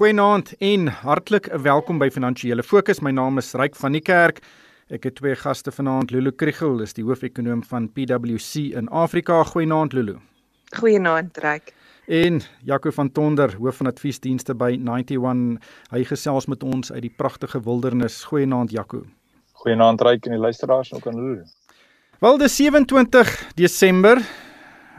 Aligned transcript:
Goeienaand 0.00 0.54
en 0.64 0.86
hartlik 0.88 1.50
welkom 1.60 1.98
by 2.00 2.06
Finansiële 2.08 2.62
Fokus. 2.64 3.02
My 3.04 3.10
naam 3.12 3.36
is 3.36 3.50
Ryk 3.52 3.74
van 3.76 3.92
die 3.92 4.00
Kerk. 4.00 4.38
Ek 4.88 5.04
het 5.04 5.18
twee 5.18 5.34
gaste 5.36 5.68
vanaand. 5.76 6.08
Lulu 6.14 6.30
Kriel 6.32 6.78
is 6.80 6.96
die 6.96 7.02
hoofekonoom 7.04 7.60
van 7.68 7.90
PwC 7.92 8.70
in 8.80 8.88
Afrika. 8.88 9.42
Goeienaand 9.44 9.92
Lulu. 9.92 10.14
Goeienaand 10.78 11.36
Ryk. 11.44 11.74
En 12.08 12.40
Jaco 12.64 12.90
van 12.96 13.10
Tonder, 13.12 13.52
hoof 13.58 13.82
van 13.82 13.90
adviesdienste 13.90 14.56
by 14.56 14.70
91. 14.78 15.60
Hy 15.92 16.02
gesels 16.08 16.48
met 16.48 16.64
ons 16.64 16.92
uit 16.92 17.04
die 17.04 17.12
pragtige 17.12 17.60
wildernis. 17.60 18.22
Goeienaand 18.32 18.72
Jaco. 18.72 19.02
Goeienaand 19.52 20.00
Ryk 20.00 20.30
en 20.30 20.38
die 20.38 20.40
luisteraars 20.40 20.94
ook 20.96 21.10
aan 21.12 21.20
Lulu. 21.20 21.44
Wel, 22.24 22.40
dis 22.40 22.56
27 22.56 23.36
Desember. 23.60 24.24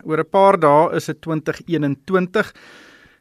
Oor 0.05 0.21
'n 0.21 0.29
paar 0.29 0.59
dae 0.59 0.93
is 0.93 1.09
dit 1.09 1.21
2021. 1.21 2.53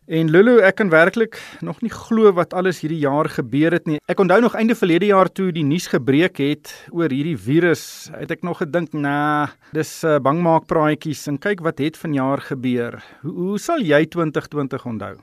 En 0.08 0.30
Lulu, 0.32 0.56
ek 0.64 0.78
kan 0.80 0.88
werklik 0.88 1.36
nog 1.60 1.82
nie 1.84 1.90
glo 1.92 2.32
wat 2.32 2.54
alles 2.56 2.80
hierdie 2.80 3.02
jaar 3.02 3.28
gebeur 3.28 3.72
het 3.76 3.86
nie. 3.86 3.98
Ek 4.08 4.18
onthou 4.22 4.40
nog 4.40 4.54
einde 4.56 4.74
verlede 4.74 5.10
jaar 5.10 5.28
toe 5.28 5.50
die 5.52 5.64
nuus 5.64 5.90
gebreek 5.92 6.40
het 6.40 6.72
oor 6.90 7.12
hierdie 7.12 7.36
virus, 7.36 8.08
het 8.16 8.30
ek 8.30 8.42
nog 8.42 8.58
gedink, 8.58 8.92
"Nee, 8.92 9.46
dis 9.72 10.04
uh, 10.04 10.18
bangmaakpraatjies 10.18 11.26
en 11.28 11.38
kyk 11.38 11.60
wat 11.60 11.78
het 11.78 11.96
vanjaar 11.96 12.40
gebeur." 12.40 13.02
Hoe 13.22 13.32
hoe 13.32 13.58
sal 13.58 13.78
jy 13.78 14.06
2020 14.06 14.86
onthou? 14.86 15.16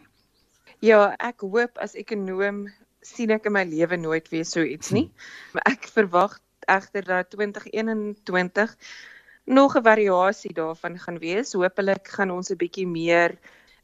Ja, 0.79 1.15
ek 1.19 1.41
hoop 1.41 1.77
as 1.81 1.95
ekonom 1.95 2.67
sien 3.01 3.31
ek 3.31 3.45
in 3.45 3.53
my 3.53 3.63
lewe 3.65 3.97
nooit 3.97 4.29
weer 4.29 4.45
so 4.45 4.61
iets 4.61 4.91
nie. 4.91 5.11
Maar 5.53 5.63
ek 5.73 5.87
verwag 5.89 6.39
egter 6.67 7.03
dat 7.03 7.29
2021 7.31 8.75
nog 9.45 9.75
'n 9.75 9.83
variasie 9.83 10.53
daarvan 10.53 10.99
gaan 10.99 11.19
wees. 11.19 11.53
Hoopelik 11.53 12.07
gaan 12.07 12.31
ons 12.31 12.51
'n 12.51 12.57
bietjie 12.57 12.87
meer 12.87 13.37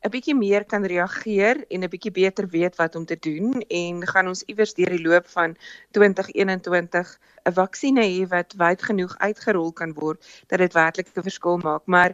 'n 0.03 0.11
bietjie 0.11 0.33
meer 0.35 0.65
kan 0.71 0.85
reageer 0.91 1.59
en 1.73 1.83
'n 1.83 1.91
bietjie 1.91 2.11
beter 2.11 2.47
weet 2.55 2.75
wat 2.75 2.95
om 2.99 3.05
te 3.05 3.15
doen 3.27 3.61
en 3.67 4.07
gaan 4.07 4.27
ons 4.27 4.43
iewers 4.51 4.73
deur 4.79 4.91
die 4.91 5.05
loop 5.07 5.27
van 5.35 5.55
2021 5.95 7.13
'n 7.47 7.53
vaksines 7.59 8.09
hê 8.11 8.27
wat 8.33 8.55
wyd 8.63 8.83
genoeg 8.89 9.13
uitgerol 9.27 9.71
kan 9.71 9.93
word 9.93 10.19
dat 10.47 10.59
dit 10.59 10.73
werklik 10.73 11.07
'n 11.07 11.27
verskil 11.29 11.57
maak. 11.57 11.85
Maar 11.85 12.11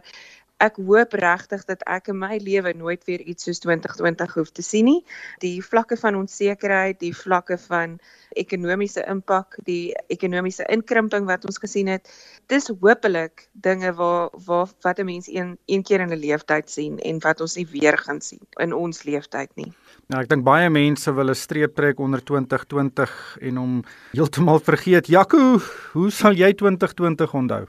ek 0.60 0.76
hoop 0.76 1.14
regtig 1.16 1.64
dat 1.68 1.82
ek 1.88 2.10
in 2.12 2.18
my 2.20 2.36
lewe 2.42 2.72
nooit 2.76 3.04
weer 3.08 3.20
iets 3.20 3.48
soos 3.48 3.60
2020 3.64 4.34
hoef 4.36 4.50
te 4.52 4.62
sien 4.62 4.84
nie. 4.84 5.00
Die 5.44 5.58
vlakke 5.64 5.96
van 5.96 6.18
onsekerheid, 6.20 7.00
die 7.00 7.14
vlakke 7.16 7.56
van 7.66 7.98
ekonomiese 8.38 9.02
impak, 9.10 9.56
die 9.66 9.94
ekonomiese 10.12 10.66
inkrimping 10.70 11.26
wat 11.26 11.46
ons 11.48 11.58
gesien 11.58 11.90
het, 11.90 12.10
dis 12.52 12.70
hopelik 12.70 13.48
dinge 13.52 13.92
waar 13.98 14.30
waar 14.46 14.68
wat 14.84 14.98
'n 15.00 15.06
mens 15.06 15.28
een 15.28 15.58
een 15.66 15.82
keer 15.82 16.00
in 16.00 16.12
'n 16.12 16.20
lewenstyd 16.20 16.70
sien 16.70 16.98
en 16.98 17.18
wat 17.20 17.40
ons 17.40 17.56
nie 17.56 17.66
weer 17.66 17.98
gaan 17.98 18.20
sien 18.20 18.40
in 18.58 18.72
ons 18.72 19.02
lewenstyd 19.02 19.50
nie. 19.56 19.72
Nou 20.06 20.22
ek 20.22 20.28
dink 20.28 20.44
baie 20.44 20.70
mense 20.70 21.12
wil 21.12 21.30
'n 21.30 21.34
streep 21.34 21.74
trek 21.74 21.98
onder 21.98 22.22
2020 22.24 23.36
en 23.40 23.56
hom 23.56 23.84
heeltemal 24.12 24.60
vergeet. 24.60 25.06
Jaco, 25.06 25.58
hoe 25.92 26.10
sal 26.10 26.32
jy 26.32 26.52
2020 26.52 27.34
onthou? 27.34 27.66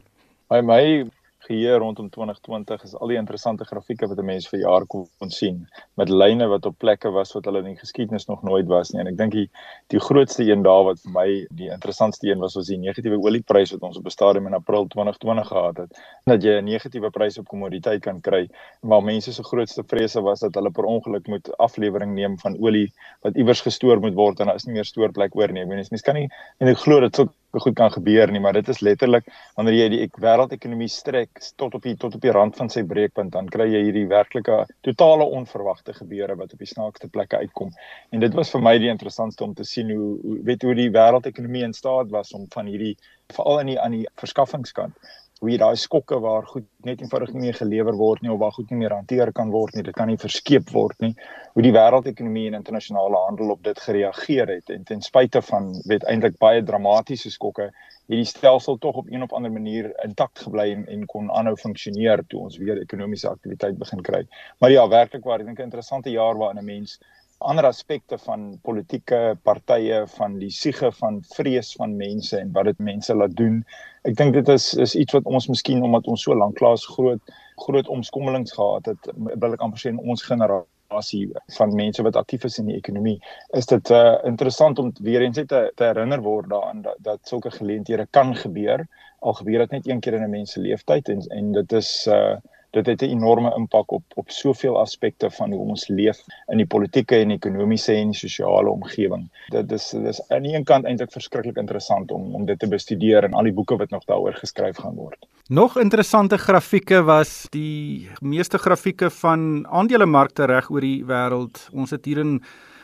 By 0.50 0.62
my 0.62 1.12
geheue 1.48 1.78
rondom 1.78 2.10
2020 2.10 2.84
is 2.84 2.96
al 2.96 3.12
die 3.12 3.18
interessante 3.18 3.66
grafieke 3.66 4.08
wat 4.08 4.20
'n 4.20 4.26
mens 4.26 4.48
vir 4.50 4.60
jaar 4.60 4.86
kon 4.86 5.32
sien 5.32 5.68
met 5.98 6.10
lyne 6.10 6.48
wat 6.48 6.66
op 6.66 6.78
plekke 6.78 7.12
was 7.12 7.34
wat 7.34 7.46
hulle 7.46 7.60
in 7.60 7.74
die 7.74 7.80
geskiedenis 7.80 8.28
nog 8.28 8.44
nooit 8.44 8.68
was 8.68 8.92
nie. 8.92 9.02
En 9.02 9.08
ek 9.08 9.18
dink 9.18 9.32
die 9.32 9.50
die 9.88 10.00
grootste 10.00 10.44
een 10.44 10.64
daar 10.64 10.84
wat 10.84 11.00
vir 11.02 11.12
my 11.12 11.48
die 11.52 11.70
interessantste 11.70 12.28
een 12.28 12.40
was 12.40 12.56
was 12.56 12.68
die 12.68 12.78
negatiewe 12.78 13.18
oliepryse 13.18 13.74
wat 13.74 13.84
ons 13.90 13.98
op 13.98 14.06
'n 14.06 14.10
stadium 14.10 14.48
in 14.48 14.54
April 14.54 14.88
2020 14.88 15.48
gehad 15.48 15.78
het. 15.78 15.92
Dat 16.26 16.44
jy 16.44 16.58
'n 16.60 16.66
negatiewe 16.66 17.10
prys 17.10 17.38
op 17.38 17.48
kommoditeit 17.48 18.02
kan 18.02 18.22
kry 18.22 18.50
maar 18.82 19.04
mense 19.04 19.34
se 19.34 19.44
grootste 19.44 19.84
vrese 19.84 20.22
was 20.22 20.40
dat 20.40 20.56
hulle 20.56 20.72
per 20.72 20.84
ongeluk 20.84 21.28
moet 21.28 21.58
aflewering 21.58 22.14
neem 22.14 22.40
van 22.40 22.58
olie 22.60 22.94
wat 23.22 23.36
iewers 23.36 23.62
gestoor 23.62 24.00
moet 24.00 24.14
word 24.14 24.40
en 24.40 24.46
daar 24.46 24.56
is 24.56 24.66
nie 24.66 24.74
meer 24.74 24.86
stoorplek 24.86 25.36
oor 25.36 25.52
nie. 25.52 25.62
Ek 25.62 25.68
meen 25.68 25.86
mens 25.90 26.02
kan 26.02 26.16
nie 26.16 26.30
en 26.60 26.68
ek 26.68 26.78
glo 26.78 27.00
dit 27.00 27.16
sou 27.16 27.30
goed 27.60 27.76
kan 27.76 27.92
gebeur 27.92 28.32
nie, 28.32 28.40
maar 28.40 28.54
dit 28.54 28.68
is 28.72 28.80
letterlik 28.80 29.28
wanneer 29.56 29.76
jy 29.76 29.88
die 29.90 30.10
wêreldekonomie 30.24 30.90
strek 30.90 31.42
tot 31.60 31.76
op 31.76 31.84
die 31.84 31.96
tot 32.00 32.16
op 32.16 32.22
die 32.22 32.32
rand 32.32 32.56
van 32.56 32.70
sy 32.70 32.84
breekpunt, 32.88 33.32
dan 33.34 33.50
kry 33.52 33.68
jy 33.72 33.84
hierdie 33.88 34.08
werklike 34.08 34.66
totale 34.88 35.28
onverwagte 35.40 35.94
gebeure 35.94 36.36
wat 36.40 36.54
op 36.54 36.60
die 36.60 36.70
snaakste 36.70 37.10
plekke 37.10 37.42
uitkom. 37.44 37.72
En 38.12 38.24
dit 38.24 38.34
was 38.34 38.52
vir 38.52 38.62
my 38.62 38.78
die 38.80 38.92
interessantste 38.92 39.44
om 39.44 39.54
te 39.54 39.68
sien 39.68 39.92
hoe, 39.92 40.12
hoe 40.22 40.38
weet 40.48 40.64
hoe 40.64 40.76
die 40.76 40.92
wêreldekonomie 40.92 41.66
in 41.68 41.74
staat 41.74 42.12
was 42.12 42.32
om 42.38 42.48
van 42.54 42.72
hierdie 42.72 42.96
veral 43.32 43.60
in 43.60 43.74
die 43.74 43.80
aan 43.80 43.92
die 43.92 44.06
verskaffingskant 44.16 44.96
hoe 45.42 45.50
jy 45.50 45.58
daai 45.58 45.78
skokke 45.82 46.20
waar 46.22 46.46
goed 46.46 46.68
net 46.86 47.00
eenvoudig 47.02 47.32
nie 47.34 47.48
meer 47.48 47.56
gelewer 47.58 47.96
word 47.98 48.22
nie 48.22 48.30
of 48.30 48.38
waar 48.44 48.54
goed 48.54 48.70
nie 48.70 48.78
meer 48.84 48.94
hanteer 48.94 49.32
kan 49.34 49.50
word 49.50 49.74
nie, 49.74 49.84
dit 49.88 49.96
kan 49.98 50.10
nie 50.12 50.20
verskeep 50.22 50.70
word 50.70 51.00
nie. 51.02 51.16
Hoe 51.56 51.64
die 51.66 51.74
wêreldekonomie 51.74 52.44
en 52.52 52.60
internasionale 52.60 53.24
handel 53.26 53.56
op 53.56 53.64
dit 53.66 53.82
gereageer 53.82 54.52
het 54.54 54.70
en 54.70 54.86
ten 54.86 55.02
spyte 55.02 55.42
van 55.48 55.72
weet 55.90 56.06
eintlik 56.06 56.38
baie 56.44 56.62
dramatiese 56.68 57.34
skokke, 57.34 57.72
hierdie 58.06 58.30
stelsel 58.30 58.78
tog 58.84 59.02
op 59.02 59.10
een 59.10 59.26
of 59.26 59.34
ander 59.34 59.52
manier 59.52 59.90
intakt 60.06 60.44
gebly 60.46 60.68
en, 60.76 60.86
en 60.94 61.08
kon 61.10 61.34
aanhou 61.34 61.56
funksioneer 61.58 62.22
toe 62.30 62.46
ons 62.46 62.60
weer 62.62 62.78
ekonomiese 62.84 63.32
aktiwiteit 63.32 63.82
begin 63.82 64.06
kry. 64.06 64.22
Maar 64.62 64.76
ja, 64.76 64.86
werklik 64.94 65.26
waar, 65.26 65.42
ek 65.42 65.50
dink 65.50 65.64
'n 65.64 65.72
interessante 65.72 66.14
jaar 66.14 66.38
waarin 66.38 66.62
'n 66.62 66.70
mens 66.70 67.00
ander 67.42 67.66
aspekte 67.66 68.18
van 68.18 68.60
politieke 68.66 69.38
partye 69.44 70.04
van 70.16 70.38
die 70.40 70.52
siege 70.54 70.92
van 71.00 71.22
vrees 71.36 71.74
van 71.80 71.96
mense 71.98 72.38
en 72.38 72.52
wat 72.56 72.70
dit 72.70 72.80
mense 72.80 73.16
laat 73.16 73.36
doen. 73.38 73.62
Ek 74.08 74.18
dink 74.18 74.34
dit 74.38 74.50
is 74.50 74.74
is 74.74 74.96
iets 74.96 75.14
wat 75.18 75.30
ons 75.30 75.48
miskien 75.52 75.84
omdat 75.84 76.08
ons 76.08 76.24
so 76.28 76.36
lank 76.38 76.58
klaas 76.60 76.86
groot 76.96 77.34
groot 77.62 77.88
omskommelings 77.88 78.54
gehad 78.58 78.88
het, 78.90 79.10
wil 79.16 79.54
ek 79.54 79.62
amper 79.62 79.82
sê 79.82 79.92
in 79.92 80.00
ons 80.02 80.24
generasie 80.26 81.28
van 81.58 81.76
mense 81.78 82.04
wat 82.04 82.18
aktief 82.20 82.48
is 82.48 82.58
in 82.60 82.72
die 82.72 82.78
ekonomie, 82.80 83.20
is 83.58 83.70
dit 83.70 83.92
uh, 83.94 84.18
interessant 84.28 84.80
om 84.82 84.90
weer 85.06 85.22
eens 85.22 85.38
te, 85.38 85.62
te 85.76 85.86
herinner 85.86 86.24
word 86.26 86.50
daaraan 86.50 86.82
dat, 86.88 86.98
dat 87.06 87.22
sulke 87.30 87.52
geleenthede 87.54 88.08
kan 88.18 88.34
gebeur. 88.36 88.88
Al 89.22 89.38
gebeur 89.38 89.66
dit 89.66 89.78
net 89.78 89.88
een 89.88 90.02
keer 90.02 90.18
in 90.18 90.26
'n 90.26 90.34
mens 90.34 90.52
se 90.52 90.60
lewenstyd 90.60 91.10
en 91.10 91.22
en 91.30 91.52
dit 91.60 91.78
is 91.84 92.08
uh 92.08 92.38
dit 92.72 92.86
het 92.86 93.02
'n 93.02 93.06
enorme 93.06 93.54
impak 93.56 93.92
op 93.92 94.04
op 94.16 94.30
soveel 94.30 94.80
aspekte 94.80 95.30
van 95.30 95.52
hoe 95.52 95.70
ons 95.70 95.88
leef 95.88 96.24
in 96.48 96.58
die 96.58 96.66
politieke 96.66 97.16
en 97.16 97.32
ekonomiese 97.32 97.94
en 97.94 98.14
sosiale 98.14 98.70
omgewing. 98.70 99.30
Dit 99.50 99.72
is 99.72 99.90
dis 99.90 100.30
aan 100.30 100.42
die 100.42 100.56
een 100.56 100.64
kant 100.64 100.86
eintlik 100.86 101.12
verskriklik 101.12 101.58
interessant 101.58 102.12
om 102.12 102.36
om 102.36 102.46
dit 102.46 102.60
te 102.60 102.68
bestudeer 102.68 103.24
en 103.24 103.34
al 103.34 103.44
die 103.44 103.54
boeke 103.54 103.78
wat 103.78 103.90
nog 103.90 104.04
daaroor 104.06 104.34
geskryf 104.34 104.78
gaan 104.78 104.96
word. 104.96 105.28
Nog 105.48 105.78
interessante 105.78 106.38
grafieke 106.38 107.04
was 107.04 107.48
die 107.50 108.10
meeste 108.22 108.58
grafieke 108.58 109.10
van 109.10 109.68
aandelemarkte 109.68 110.46
reg 110.46 110.70
oor 110.70 110.82
die 110.82 111.04
wêreld. 111.06 111.70
Ons 111.74 111.90
het 111.90 112.06
hier 112.06 112.18
in 112.18 112.44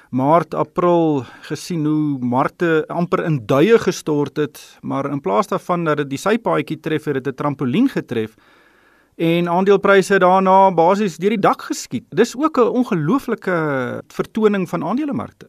Maart 0.09 0.53
April 0.53 1.23
gesien 1.41 1.85
hoe 1.85 2.17
markte 2.19 2.83
amper 2.87 3.25
in 3.25 3.45
duie 3.45 3.77
gestort 3.79 4.37
het, 4.37 4.77
maar 4.81 5.11
in 5.11 5.21
plaas 5.21 5.47
daarvan 5.47 5.83
dat 5.83 5.97
dit 5.97 6.09
die 6.09 6.17
sypaadjie 6.17 6.79
tref, 6.79 7.05
het 7.05 7.23
dit 7.23 7.27
'n 7.27 7.35
trampolien 7.35 7.89
getref 7.89 8.35
en 9.17 9.47
aandelepryse 9.49 10.19
daarna 10.21 10.69
basies 10.77 11.17
deur 11.17 11.33
die 11.33 11.41
dak 11.41 11.61
geskiet. 11.69 12.05
Dis 12.09 12.35
ook 12.37 12.57
'n 12.57 12.73
ongelooflike 12.81 13.57
vertoning 14.07 14.69
van 14.69 14.83
aandelemarkte. 14.83 15.47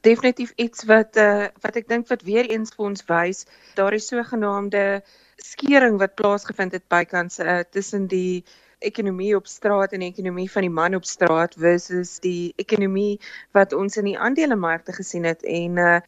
Definitief 0.00 0.52
iets 0.56 0.84
wat 0.84 1.16
uh, 1.16 1.46
wat 1.60 1.76
ek 1.76 1.88
dink 1.88 2.08
wat 2.08 2.22
weer 2.22 2.46
eens 2.46 2.70
vir 2.74 2.84
ons 2.84 3.04
wys, 3.06 3.46
daar 3.74 3.92
is 3.92 4.06
sogenaamde 4.06 5.02
skering 5.36 5.98
wat 5.98 6.14
plaasgevind 6.14 6.72
het 6.72 6.88
bykans 6.88 7.38
uh, 7.38 7.58
tussen 7.70 8.06
die 8.06 8.44
ekonomie 8.78 9.36
op 9.36 9.46
straat 9.46 9.92
en 9.92 10.00
die 10.00 10.10
ekonomie 10.10 10.50
van 10.50 10.62
die 10.62 10.70
man 10.70 10.94
op 10.94 11.04
straat 11.04 11.54
versus 11.58 12.18
die 12.18 12.52
ekonomie 12.56 13.20
wat 13.50 13.72
ons 13.72 13.96
in 13.96 14.04
die 14.04 14.18
aandelemarkte 14.18 14.92
gesien 14.92 15.24
het 15.24 15.42
en 15.42 15.76
uh, 15.76 16.00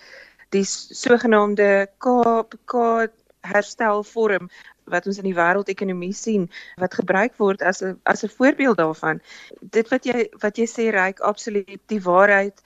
die 0.49 0.65
sogenaamde 0.67 1.89
KPK 1.99 3.11
herstelvorm 3.41 4.51
wat 4.91 5.07
ons 5.07 5.19
in 5.19 5.29
die 5.29 5.37
wêreldekonomie 5.37 6.13
sien 6.15 6.49
wat 6.81 6.95
gebruik 6.95 7.37
word 7.39 7.63
as 7.63 7.83
'n 7.83 8.01
as 8.05 8.25
'n 8.25 8.29
voorbeeld 8.37 8.77
daarvan. 8.77 9.21
Dit 9.61 9.89
wat 9.89 10.05
jy 10.05 10.29
wat 10.41 10.57
jy 10.57 10.67
sê 10.67 10.91
reik 10.91 11.21
absoluut 11.21 11.81
die 11.87 12.03
waarheid 12.03 12.63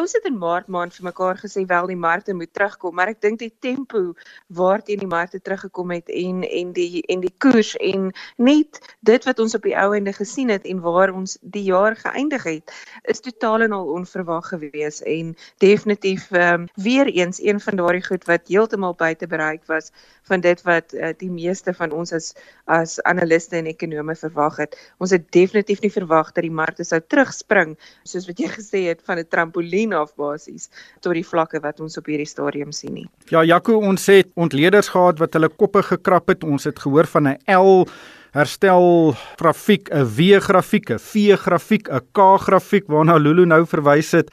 Ons 0.00 0.14
het 0.16 0.24
in 0.24 0.38
Maart 0.40 0.68
maand 0.72 0.94
vir 0.96 1.04
mekaar 1.04 1.36
gesê 1.36 1.66
wel 1.68 1.90
die 1.90 1.98
markte 1.98 2.32
moet 2.32 2.48
terugkom, 2.56 2.94
maar 2.96 3.10
ek 3.12 3.18
dink 3.20 3.36
die 3.42 3.50
tempo 3.60 4.14
waarteen 4.56 5.02
die 5.02 5.08
markte 5.10 5.40
teruggekom 5.44 5.90
het 5.92 6.08
en 6.08 6.38
en 6.46 6.70
die 6.72 7.02
en 7.12 7.20
die 7.20 7.32
koers 7.44 7.74
en 7.84 8.06
net 8.40 8.80
dit 9.04 9.26
wat 9.28 9.42
ons 9.44 9.56
op 9.58 9.66
die 9.68 9.74
ou 9.76 9.90
ende 9.98 10.14
gesien 10.16 10.48
het 10.48 10.64
en 10.64 10.80
waar 10.80 11.12
ons 11.12 11.36
die 11.42 11.66
jaar 11.66 11.98
geëindig 12.00 12.46
het, 12.48 12.72
is 13.12 13.20
totaal 13.20 13.66
en 13.66 13.76
al 13.76 13.90
onverwag 13.98 14.48
gewees 14.54 15.02
en 15.04 15.34
definitief 15.60 16.30
um, 16.32 16.64
weer 16.80 17.12
eens 17.12 17.42
een 17.44 17.60
van 17.60 17.76
daardie 17.82 18.06
goed 18.08 18.24
wat 18.30 18.48
heeltemal 18.48 18.96
buite 18.96 19.28
bereik 19.28 19.68
was 19.68 19.92
van 20.30 20.40
dit 20.40 20.64
wat 20.64 20.96
uh, 20.96 21.12
die 21.20 21.30
meeste 21.30 21.76
van 21.76 21.92
ons 21.92 22.14
as 22.16 22.32
as 22.64 22.96
analiste 23.02 23.58
en 23.58 23.66
ekonome 23.66 24.16
verwag 24.16 24.62
het. 24.64 24.80
Ons 24.96 25.12
het 25.12 25.28
definitief 25.34 25.84
nie 25.84 25.92
verwag 25.92 26.32
dat 26.32 26.46
die 26.46 26.56
markte 26.62 26.88
sou 26.88 27.00
terugspring 27.04 27.76
soos 28.08 28.30
wat 28.30 28.40
jy 28.40 28.48
gesê 28.58 28.84
het 28.88 29.04
van 29.04 29.20
'n 29.20 29.28
trampolien 29.28 29.89
trampolien 29.90 29.94
af 29.94 30.14
basies 30.16 30.70
tot 31.00 31.14
die 31.14 31.24
vlakke 31.24 31.60
wat 31.60 31.80
ons 31.80 31.98
op 31.98 32.06
hierdie 32.06 32.28
stadium 32.28 32.72
sien 32.72 32.94
nie. 32.94 33.08
Ja, 33.30 33.42
Jaco, 33.44 33.78
ons 33.78 34.06
het 34.06 34.30
ontleeders 34.34 34.88
gehad 34.88 35.18
wat 35.18 35.34
hulle 35.34 35.48
koppe 35.48 35.82
gekrap 35.82 36.28
het. 36.28 36.44
Ons 36.44 36.64
het 36.64 36.78
gehoor 36.78 37.06
van 37.06 37.28
'n 37.28 37.38
L 37.46 37.86
herstel 38.32 39.14
grafiek, 39.38 39.90
'n 39.90 40.04
W 40.04 40.40
grafiek, 40.40 40.90
'n 40.90 40.98
V 40.98 41.36
grafiek, 41.36 41.88
'n 41.88 42.00
K 42.12 42.38
grafiek 42.38 42.86
waarna 42.86 43.16
Lulu 43.18 43.46
nou 43.46 43.66
verwys 43.66 44.12
het. 44.12 44.30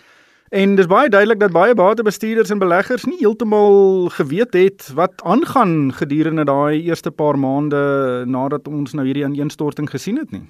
En 0.50 0.76
dis 0.76 0.88
baie 0.88 1.10
duidelik 1.10 1.40
dat 1.40 1.52
baie 1.52 1.74
batebestuurders 1.74 2.50
en 2.50 2.60
beleggers 2.60 3.06
nie 3.06 3.18
heeltemal 3.20 4.08
geweet 4.10 4.54
het 4.54 4.92
wat 4.96 5.22
aangaan 5.24 5.92
gedurende 5.94 6.46
daai 6.46 6.84
eerste 6.88 7.12
paar 7.12 7.38
maande 7.38 8.24
nadat 8.26 8.68
ons 8.68 8.94
nou 8.94 9.06
hierdie 9.06 9.26
ineenstorting 9.26 9.90
gesien 9.90 10.18
het 10.18 10.32
nie. 10.32 10.48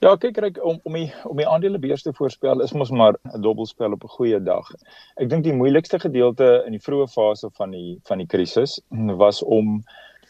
Ja, 0.00 0.14
kyk 0.16 0.38
kyk 0.38 0.58
om 0.64 0.78
om 0.88 0.94
die 0.96 1.08
om 1.28 1.36
die 1.36 1.44
aandelebeurs 1.44 2.06
te 2.06 2.12
voorspel 2.16 2.62
is 2.64 2.70
mos 2.72 2.88
maar 2.90 3.18
'n 3.34 3.42
dobbelspel 3.44 3.92
op 3.92 4.04
'n 4.04 4.14
goeie 4.16 4.38
dag. 4.40 4.70
Ek 5.20 5.28
dink 5.28 5.44
die 5.44 5.52
moeilikste 5.52 5.98
gedeelte 6.00 6.62
in 6.66 6.72
die 6.72 6.80
vroeë 6.86 7.08
fase 7.12 7.50
van 7.58 7.70
die 7.70 8.00
van 8.08 8.18
die 8.18 8.26
krisis 8.26 8.80
was 9.24 9.42
om 9.42 9.82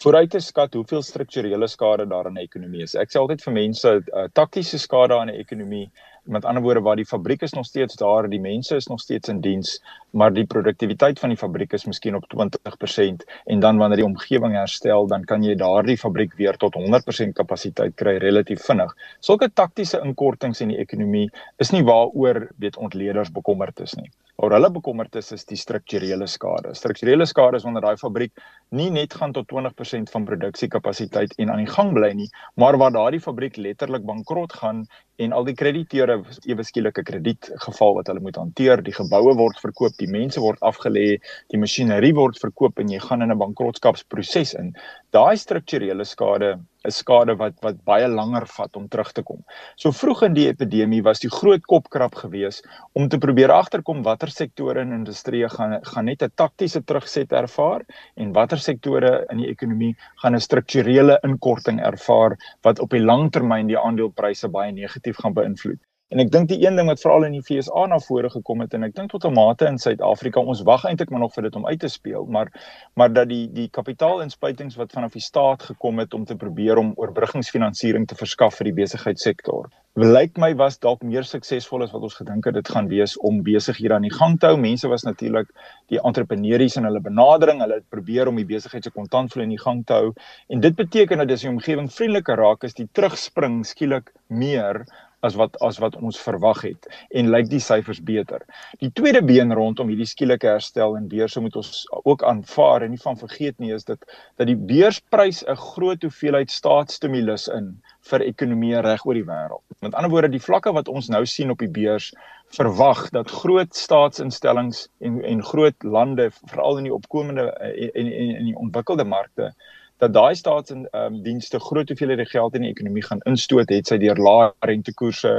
vooruit 0.03 0.31
te 0.31 0.41
skat 0.41 0.75
hoeveel 0.75 1.03
strukturele 1.03 1.69
skade 1.69 2.09
daar 2.09 2.27
in 2.27 2.35
'n 2.35 2.43
ekonomie 2.43 2.83
is. 2.83 2.95
Ek 2.95 3.11
sê 3.11 3.21
altyd 3.21 3.43
vir 3.43 3.53
mense, 3.53 3.89
uh, 3.89 4.27
taktiese 4.33 4.79
skade 4.79 5.15
aan 5.15 5.31
'n 5.31 5.39
ekonomie 5.39 5.91
met 6.31 6.45
ander 6.45 6.63
woorde 6.63 6.81
waar 6.87 6.97
die 6.97 7.07
fabriek 7.07 7.43
is 7.43 7.53
nog 7.53 7.67
steeds 7.67 7.99
daar, 8.01 8.29
die 8.31 8.41
mense 8.41 8.77
is 8.77 8.87
nog 8.87 9.01
steeds 9.01 9.29
in 9.29 9.41
diens, 9.41 9.77
maar 10.11 10.33
die 10.33 10.47
produktiwiteit 10.47 11.19
van 11.19 11.35
die 11.35 11.39
fabriek 11.39 11.75
is 11.77 11.87
miskien 11.91 12.17
op 12.19 12.27
20% 12.35 13.27
en 13.45 13.61
dan 13.61 13.79
wanneer 13.79 14.03
die 14.03 14.07
omgewing 14.07 14.55
herstel, 14.55 15.07
dan 15.11 15.25
kan 15.25 15.45
jy 15.45 15.57
daardie 15.59 15.99
fabriek 15.99 16.35
weer 16.39 16.57
tot 16.57 16.79
100% 16.79 17.37
kapasiteit 17.37 17.97
kry 18.01 18.17
relatief 18.23 18.65
vinnig. 18.67 18.95
Sulke 19.21 19.51
taktiese 19.51 20.01
inkortings 20.05 20.63
in 20.65 20.75
die 20.75 20.81
ekonomie 20.83 21.29
is 21.59 21.75
nie 21.75 21.85
waaroor 21.85 22.47
weet 22.63 22.79
ontleeders 22.79 23.33
bekommerd 23.35 23.81
is 23.81 23.97
nie. 23.99 24.11
Waar 24.41 24.55
hulle 24.57 24.71
bekommerd 24.73 25.17
is 25.21 25.35
is 25.37 25.43
die 25.45 25.59
strukturele 25.61 26.25
skade. 26.31 26.71
Strukturele 26.79 27.27
skade 27.29 27.59
is 27.61 27.65
wanneer 27.67 27.85
daai 27.85 28.01
fabriek 28.01 28.41
nie 28.73 28.89
net 28.95 29.13
gaan 29.19 29.35
tot 29.37 29.51
20% 29.53 30.13
van 30.15 30.25
produksiekapasiteit 30.25 31.35
en 31.45 31.53
aan 31.53 31.61
die 31.61 31.69
gang 31.69 31.93
bly 31.93 32.09
nie, 32.17 32.29
maar 32.57 32.79
waar 32.81 32.95
daardie 32.95 33.21
fabriek 33.21 33.59
letterlik 33.61 34.07
bankrot 34.09 34.57
gaan 34.63 34.87
en 35.21 35.35
al 35.37 35.45
die 35.45 35.57
krediteure 35.59 36.17
ewe 36.49 36.65
skielike 36.65 37.05
kredietgeval 37.05 37.97
wat 37.99 38.09
hulle 38.09 38.23
moet 38.25 38.39
hanteer, 38.41 38.81
die 38.85 38.95
geboue 38.97 39.35
word 39.37 39.61
verkoop, 39.61 39.97
die 40.01 40.09
mense 40.11 40.41
word 40.41 40.61
afgelê, 40.65 41.19
die 41.53 41.61
masjinerie 41.61 42.15
word 42.17 42.41
verkoop 42.41 42.81
en 42.81 42.93
jy 42.93 43.01
gaan 43.05 43.23
in 43.27 43.33
'n 43.35 43.43
bankrotskapsproses 43.43 44.55
in. 44.61 44.73
Daai 45.13 45.37
strukturele 45.37 46.05
skade 46.05 46.59
'n 46.85 46.93
skade 46.97 47.35
wat 47.41 47.57
wat 47.65 47.81
baie 47.85 48.09
langer 48.09 48.47
vat 48.57 48.77
om 48.81 48.87
terug 48.89 49.13
te 49.13 49.23
kom. 49.23 49.41
So 49.77 49.93
vroeg 49.93 50.23
in 50.29 50.37
die 50.39 50.47
epidemie 50.49 51.03
was 51.09 51.21
die 51.25 51.33
groot 51.35 51.67
kopkrap 51.73 52.15
gewees 52.23 52.63
om 52.95 53.09
te 53.09 53.19
probeer 53.25 53.53
agterkom 53.57 54.03
watter 54.07 54.33
sektore 54.37 54.81
in 54.87 54.97
industrie 54.97 55.45
gaan 55.57 55.77
gaan 55.91 56.09
net 56.11 56.23
'n 56.23 56.33
taktiese 56.43 56.83
terugset 56.85 57.33
ervaar 57.43 57.85
en 58.17 58.33
watter 58.33 58.59
sektore 58.59 59.13
in 59.31 59.45
die 59.45 59.51
ekonomie 59.51 59.95
gaan 60.23 60.35
'n 60.35 60.47
strukturele 60.49 61.19
inkorting 61.23 61.81
ervaar 61.93 62.39
wat 62.63 62.81
op 62.81 62.91
die 62.91 63.05
lang 63.05 63.31
termyn 63.31 63.67
die 63.67 63.79
aandelepryse 63.79 64.49
baie 64.49 64.73
negatief 64.73 65.17
gaan 65.17 65.35
beïnvloed. 65.35 65.81
En 66.11 66.19
ek 66.19 66.31
dink 66.35 66.49
die 66.51 66.57
een 66.65 66.75
ding 66.75 66.89
wat 66.91 66.99
veral 66.99 67.23
in 67.29 67.37
die 67.37 67.43
FSA 67.47 67.85
na 67.87 68.01
vore 68.03 68.27
gekom 68.33 68.65
het 68.65 68.73
en 68.75 68.83
ek 68.83 68.97
dink 68.97 69.13
tot 69.13 69.25
'n 69.29 69.35
mate 69.35 69.67
in 69.71 69.77
Suid-Afrika 69.79 70.41
ons 70.41 70.63
wag 70.67 70.85
eintlik 70.85 71.11
maar 71.11 71.21
nog 71.23 71.35
vir 71.35 71.45
dit 71.47 71.57
om 71.57 71.67
uit 71.67 71.79
te 71.79 71.89
speel, 71.89 72.25
maar 72.27 72.49
maar 72.97 73.13
dat 73.13 73.29
die 73.29 73.47
die 73.47 73.69
kapitaalinspuitings 73.69 74.77
wat 74.77 74.91
vanaf 74.93 75.13
die 75.13 75.23
staat 75.23 75.63
gekom 75.63 75.99
het 76.03 76.15
om 76.15 76.25
te 76.25 76.35
probeer 76.37 76.79
om 76.79 76.93
oorbruggingsfinansiering 76.97 78.09
te 78.09 78.19
verskaf 78.19 78.57
vir 78.57 78.65
die 78.65 78.79
besigheidssektor. 78.83 79.71
Lyk 79.95 80.37
my 80.37 80.55
was 80.55 80.79
dalk 80.79 81.03
meer 81.03 81.23
suksesvol 81.23 81.83
as 81.83 81.93
wat 81.93 82.03
ons 82.03 82.15
gedink 82.15 82.45
het 82.45 82.55
dit 82.55 82.69
gaan 82.69 82.89
wees 82.89 83.17
om 83.19 83.43
besighede 83.43 83.95
aan 83.95 84.03
die 84.03 84.15
gang 84.15 84.39
te 84.39 84.47
hou. 84.47 84.57
Mense 84.57 84.89
was 84.89 85.03
natuurlik 85.03 85.47
die 85.89 86.01
entrepreneurs 86.03 86.77
in 86.77 86.85
hulle 86.85 87.01
benadering, 87.01 87.61
hulle 87.61 87.75
het 87.75 87.89
probeer 87.89 88.29
om 88.29 88.37
die 88.37 88.47
besigheid 88.47 88.85
se 88.85 88.91
kontantvloei 88.91 89.45
in 89.45 89.55
die 89.55 89.63
gang 89.63 89.87
te 89.87 89.93
hou. 89.93 90.13
En 90.49 90.61
dit 90.61 90.75
beteken 90.75 91.19
dat 91.19 91.31
as 91.31 91.47
die 91.47 91.51
omgewing 91.51 91.91
vriendeliker 91.91 92.37
raak, 92.37 92.65
is 92.65 92.75
die 92.75 92.89
terugspring 92.93 93.65
skielik 93.67 94.11
meer 94.27 94.87
as 95.27 95.37
wat 95.37 95.57
as 95.61 95.79
wat 95.83 95.97
ons 95.97 96.19
verwag 96.21 96.63
het 96.65 96.89
en 97.11 97.31
lyk 97.33 97.49
die 97.51 97.61
syfers 97.61 98.01
beter. 98.05 98.45
Die 98.81 98.91
tweede 98.97 99.23
been 99.25 99.53
rondom 99.57 99.91
hierdie 99.93 100.09
skielike 100.09 100.49
herstel 100.49 100.97
en 100.97 101.09
beurse 101.11 101.41
moet 101.41 101.57
ons 101.61 101.85
ook 102.03 102.25
aanvaar 102.25 102.87
en 102.87 102.95
nie 102.95 103.03
van 103.03 103.19
vergeet 103.21 103.59
nie 103.59 103.75
is 103.77 103.85
dit 103.89 104.01
dat 104.41 104.47
die 104.49 104.57
beursprys 104.57 105.45
'n 105.45 105.57
groot 105.57 106.03
hoeveelheid 106.03 106.51
staatsstimulus 106.51 107.49
in 107.49 107.75
vir 108.11 108.21
ekonomieë 108.25 108.81
reg 108.83 109.05
oor 109.07 109.15
die 109.15 109.27
wêreld. 109.29 109.65
Met 109.81 109.95
ander 109.95 110.11
woorde, 110.11 110.29
die 110.29 110.47
vlakke 110.49 110.73
wat 110.73 110.89
ons 110.89 111.09
nou 111.09 111.27
sien 111.27 111.51
op 111.51 111.59
die 111.59 111.69
beurs 111.69 112.13
verwag 112.57 113.11
dat 113.11 113.31
groot 113.31 113.75
staatsinstellings 113.77 114.89
en 114.99 115.21
en 115.25 115.43
groot 115.43 115.77
lande 115.83 116.31
veral 116.47 116.79
in 116.79 116.85
die 116.85 116.95
opkomende 116.95 117.51
en 117.61 117.91
en 117.95 118.13
in 118.39 118.45
die 118.45 118.57
ontwikkelde 118.57 119.05
markte 119.05 119.53
dat 120.01 120.13
daai 120.13 120.35
staats 120.35 120.73
en 120.73 120.87
ehm 120.91 121.15
um, 121.15 121.23
dienste 121.23 121.61
groot 121.61 121.89
hoeveelhede 121.89 122.25
geld 122.25 122.55
in 122.55 122.65
die 122.65 122.71
ekonomie 122.71 123.05
gaan 123.05 123.21
instoot 123.29 123.69
het 123.69 123.91
sy 123.91 123.99
deur 124.01 124.17
lae 124.17 124.49
rentekoerse, 124.71 125.33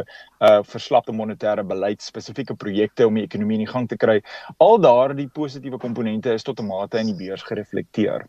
uh 0.50 0.60
verslapte 0.74 1.16
monetêre 1.18 1.64
beleid, 1.66 2.02
spesifieke 2.02 2.56
projekte 2.56 3.08
om 3.08 3.18
die 3.18 3.26
ekonomie 3.26 3.58
in 3.58 3.66
die 3.66 3.74
gang 3.74 3.90
te 3.90 3.98
kry. 3.98 4.20
Al 4.58 4.78
daardie 4.82 5.28
positiewe 5.34 5.82
komponente 5.82 6.34
is 6.34 6.46
tot 6.46 6.62
'n 6.62 6.70
mate 6.70 7.02
in 7.02 7.10
die 7.10 7.18
beurs 7.26 7.44
gereflekteer. 7.50 8.28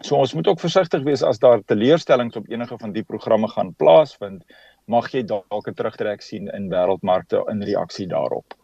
So 0.00 0.16
ons 0.16 0.34
moet 0.34 0.46
ook 0.46 0.60
versigtig 0.60 1.02
wees 1.02 1.22
as 1.22 1.38
daar 1.38 1.62
teleurstellings 1.64 2.36
op 2.36 2.48
enige 2.48 2.78
van 2.78 2.92
die 2.92 3.02
programme 3.02 3.48
gaan 3.48 3.74
plaasvind, 3.74 4.42
mag 4.86 5.10
jy 5.10 5.22
dalk 5.22 5.68
'n 5.68 5.74
terugtrek 5.74 6.22
sien 6.22 6.48
in 6.48 6.70
wêreldmarkte 6.70 7.42
in 7.50 7.62
reaksie 7.62 8.06
daarop. 8.06 8.54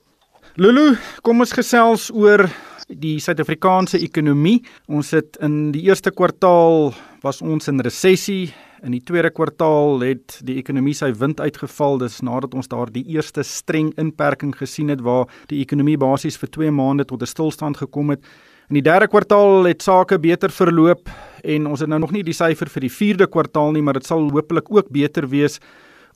Lulu, 0.59 0.97
kom 1.23 1.45
ons 1.45 1.53
gesels 1.55 2.09
oor 2.11 2.43
die 2.91 3.21
Suid-Afrikaanse 3.23 4.01
ekonomie. 4.03 4.57
Ons 4.91 5.13
het 5.15 5.37
in 5.47 5.69
die 5.71 5.85
eerste 5.87 6.11
kwartaal 6.11 6.91
was 7.23 7.39
ons 7.39 7.71
in 7.71 7.79
resessie. 7.87 8.49
In 8.83 8.97
die 8.97 9.03
tweede 9.07 9.31
kwartaal 9.31 10.03
het 10.03 10.41
die 10.43 10.57
ekonomie 10.59 10.97
sy 10.99 11.13
wind 11.21 11.39
uitgeval. 11.39 12.01
Dis 12.03 12.19
nadat 12.27 12.57
ons 12.59 12.67
daar 12.73 12.91
die 12.91 13.05
eerste 13.15 13.45
streng 13.47 13.93
inperking 14.01 14.51
gesien 14.59 14.91
het 14.91 15.05
waar 15.07 15.31
die 15.53 15.61
ekonomie 15.63 15.99
basies 16.01 16.41
vir 16.41 16.51
2 16.59 16.75
maande 16.75 17.07
tot 17.07 17.23
'n 17.23 17.31
stilstand 17.31 17.77
gekom 17.77 18.11
het. 18.11 18.25
In 18.71 18.75
die 18.75 18.83
derde 18.83 19.07
kwartaal 19.07 19.71
het 19.71 19.83
sake 19.83 20.19
beter 20.19 20.51
verloop 20.51 21.09
en 21.45 21.67
ons 21.67 21.81
het 21.81 21.89
nou 21.89 22.01
nog 22.01 22.11
nie 22.11 22.25
die 22.25 22.35
syfer 22.35 22.67
vir 22.67 22.81
die 22.81 22.91
vierde 22.91 23.27
kwartaal 23.27 23.73
nie, 23.73 23.83
maar 23.83 23.95
dit 23.95 24.07
sal 24.07 24.31
hopelik 24.31 24.67
ook 24.71 24.91
beter 24.91 25.29
wees 25.29 25.61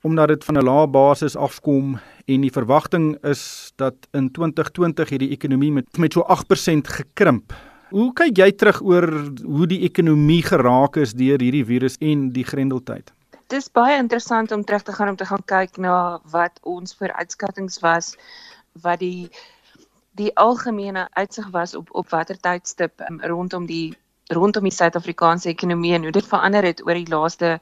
omdat 0.05 0.29
dit 0.29 0.45
van 0.45 0.59
'n 0.59 0.65
lae 0.65 0.87
basis 0.87 1.37
afkom 1.37 1.99
en 2.25 2.41
die 2.41 2.53
verwagting 2.53 3.17
is 3.25 3.73
dat 3.77 3.95
in 4.13 4.31
2020 4.31 5.09
hierdie 5.09 5.31
ekonomie 5.31 5.73
met 5.73 5.99
met 5.99 6.13
so 6.13 6.21
8% 6.21 6.89
gekrimp. 6.89 7.53
Hoe 7.89 8.13
kyk 8.13 8.37
jy 8.37 8.53
terug 8.53 8.83
oor 8.83 9.07
hoe 9.45 9.67
die 9.67 9.81
ekonomie 9.81 10.43
geraak 10.43 10.97
is 10.97 11.15
deur 11.15 11.41
hierdie 11.41 11.65
virus 11.65 11.97
en 12.01 12.31
die 12.33 12.45
grendeltyd? 12.45 13.13
Dit 13.49 13.59
is 13.59 13.71
baie 13.73 13.97
interessant 13.99 14.53
om 14.53 14.65
terug 14.65 14.83
te 14.83 14.93
gaan 14.93 15.09
om 15.09 15.17
te 15.17 15.27
gaan 15.27 15.45
kyk 15.45 15.77
na 15.77 16.21
wat 16.31 16.61
ons 16.63 16.95
vooruitskattinge 16.95 17.81
was 17.81 18.17
wat 18.83 18.99
die 18.99 19.31
die 20.21 20.31
algemene 20.37 21.09
uitsig 21.13 21.49
was 21.51 21.75
op 21.75 21.89
op 21.93 22.11
watter 22.11 22.37
tydstip 22.37 23.01
um, 23.09 23.21
rondom 23.21 23.67
die 23.67 23.97
rondom 24.33 24.63
die 24.63 24.73
Suid-Afrikaanse 24.73 25.49
ekonomie 25.49 25.95
en 25.95 26.03
hoe 26.03 26.13
dit 26.13 26.27
verander 26.27 26.65
het 26.65 26.87
oor 26.87 26.95
die 26.95 27.11
laaste 27.11 27.61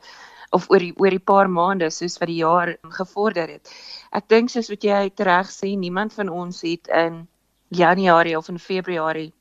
of 0.52 0.70
oor 0.70 0.78
die 0.78 0.92
oor 1.00 1.10
die 1.10 1.26
paar 1.32 1.50
maande 1.50 1.90
soos 1.90 2.18
wat 2.20 2.28
die 2.28 2.40
jaar 2.40 2.76
gevorder 2.98 3.48
het. 3.48 3.70
Ek 4.12 4.28
dink 4.28 4.50
soos 4.50 4.70
wat 4.72 4.84
jy 4.84 5.10
reg 5.16 5.52
sê, 5.52 5.74
niemand 5.76 6.12
van 6.12 6.28
ons 6.28 6.62
het 6.62 6.88
in 6.88 7.26
Januarie 7.68 8.36
of 8.36 8.48
in 8.48 8.58
Februarie 8.58 9.32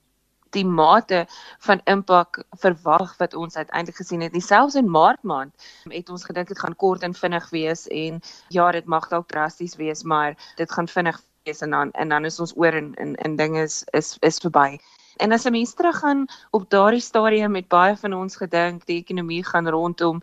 die 0.52 0.66
mate 0.68 1.26
van 1.60 1.82
impak 1.88 2.42
verwag 2.60 3.16
wat 3.20 3.34
ons 3.34 3.56
uiteindelik 3.56 3.96
gesien 3.96 4.22
het. 4.22 4.36
Selfs 4.44 4.76
in 4.76 4.90
Maart 4.92 5.24
maand 5.24 5.54
het 5.90 6.10
ons 6.10 6.26
gedink 6.28 6.48
dit 6.52 6.60
gaan 6.60 6.76
kort 6.76 7.04
en 7.08 7.16
vinnig 7.16 7.50
wees 7.50 7.88
en 7.88 8.22
ja, 8.50 8.72
dit 8.72 8.86
mag 8.86 9.08
dalk 9.10 9.28
drasties 9.32 9.78
wees, 9.80 10.04
maar 10.04 10.36
dit 10.58 10.72
gaan 10.72 10.88
vinnig 10.88 11.22
wees 11.44 11.62
en 11.62 11.72
dan 11.72 11.92
en 11.92 12.10
dan 12.10 12.26
is 12.26 12.40
ons 12.40 12.56
oor 12.56 12.74
en 12.74 12.94
en, 12.96 13.16
en 13.16 13.36
dinge 13.36 13.64
is 13.64 13.84
is 13.94 14.18
is 14.22 14.40
verby. 14.44 14.80
En 15.18 15.32
as 15.32 15.46
'n 15.46 15.52
mens 15.52 15.74
teruggaan 15.74 16.26
op 16.52 16.70
daardie 16.70 17.02
stadium 17.02 17.52
met 17.52 17.68
baie 17.68 17.98
van 17.98 18.14
ons 18.14 18.36
gedink 18.36 18.86
die 18.86 19.00
ekonomie 19.00 19.44
gaan 19.46 19.68
rondom 19.68 20.22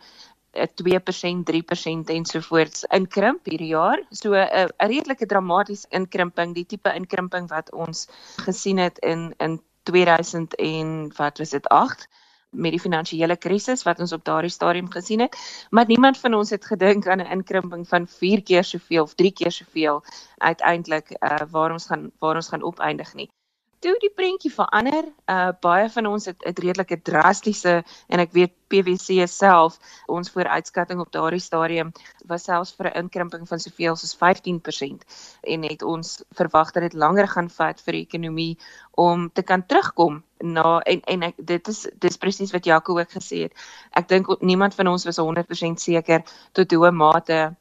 2%, 0.66 1.44
3% 1.44 2.10
ensovoorts 2.14 2.84
inkrimp 2.98 3.46
hierdie 3.50 3.72
jaar. 3.74 4.02
So 4.10 4.34
'n 4.34 4.48
'n 4.52 4.88
redelike 4.92 5.26
dramatiese 5.26 5.86
inkrimping, 5.90 6.54
die 6.54 6.66
tipe 6.66 6.94
inkrimping 6.94 7.48
wat 7.48 7.72
ons 7.72 8.08
gesien 8.46 8.78
het 8.78 8.98
in 8.98 9.34
in 9.38 9.60
2000 9.82 10.54
en 10.54 11.12
wat 11.16 11.38
was 11.38 11.50
dit 11.50 11.68
8 11.68 12.08
met 12.50 12.70
die 12.72 12.80
finansiële 12.80 13.36
krisis 13.36 13.82
wat 13.82 14.00
ons 14.00 14.12
op 14.12 14.24
daardie 14.24 14.50
stadium 14.50 14.90
gesien 14.90 15.20
het. 15.20 15.36
Maar 15.70 15.86
niemand 15.86 16.18
van 16.18 16.34
ons 16.34 16.50
het 16.50 16.64
gedink 16.64 17.06
aan 17.06 17.20
'n 17.20 17.32
inkrimping 17.38 17.88
van 17.88 18.06
4 18.06 18.42
keer 18.42 18.64
soveel 18.64 19.02
of 19.02 19.14
3 19.14 19.32
keer 19.32 19.52
soveel 19.52 20.02
uiteindelik 20.38 21.16
uh, 21.20 21.40
waar 21.50 21.72
ons 21.72 21.86
gaan 21.86 22.10
waar 22.18 22.34
ons 22.34 22.48
gaan 22.48 22.62
opeindig 22.62 23.14
nie 23.14 23.30
toe 23.80 23.94
die 24.02 24.10
prentjie 24.14 24.50
verander, 24.52 25.06
uh 25.30 25.50
baie 25.62 25.88
van 25.90 26.06
ons 26.06 26.26
het 26.26 26.42
'n 26.46 26.54
redelike 26.62 27.00
drastiese 27.02 27.84
en 28.08 28.20
ek 28.20 28.32
weet 28.32 28.52
PwC 28.68 29.26
self 29.28 29.78
ons 30.06 30.30
vooruitskatting 30.30 31.00
op 31.00 31.12
daardie 31.12 31.40
stadium 31.40 31.92
was 32.26 32.44
selfs 32.44 32.74
vir 32.76 32.86
'n 32.90 32.98
inkrimping 33.04 33.48
van 33.48 33.58
soveel 33.58 33.96
soos 33.96 34.16
15% 34.16 35.04
en 35.42 35.62
het 35.62 35.82
ons 35.82 36.22
verwag 36.30 36.72
dat 36.72 36.82
dit 36.82 36.92
langer 36.92 37.28
gaan 37.28 37.50
vat 37.50 37.80
vir 37.80 37.92
die 37.92 38.06
ekonomie 38.06 38.58
om 38.94 39.30
te 39.32 39.42
kan 39.42 39.66
terugkom 39.66 40.24
na 40.38 40.80
en 40.80 41.00
en 41.04 41.22
ek 41.22 41.34
dit 41.36 41.68
is 41.68 41.86
dis 41.98 42.16
presies 42.16 42.52
wat 42.52 42.64
Jaco 42.64 42.98
ook 42.98 43.10
gesê 43.10 43.42
het. 43.42 43.52
Ek 43.90 44.08
dink 44.08 44.40
niemand 44.40 44.74
van 44.74 44.86
ons 44.86 45.04
was 45.04 45.18
100% 45.18 45.80
seker 45.80 46.22
tot 46.52 46.72
hoe 46.72 46.90
mate 46.90 47.56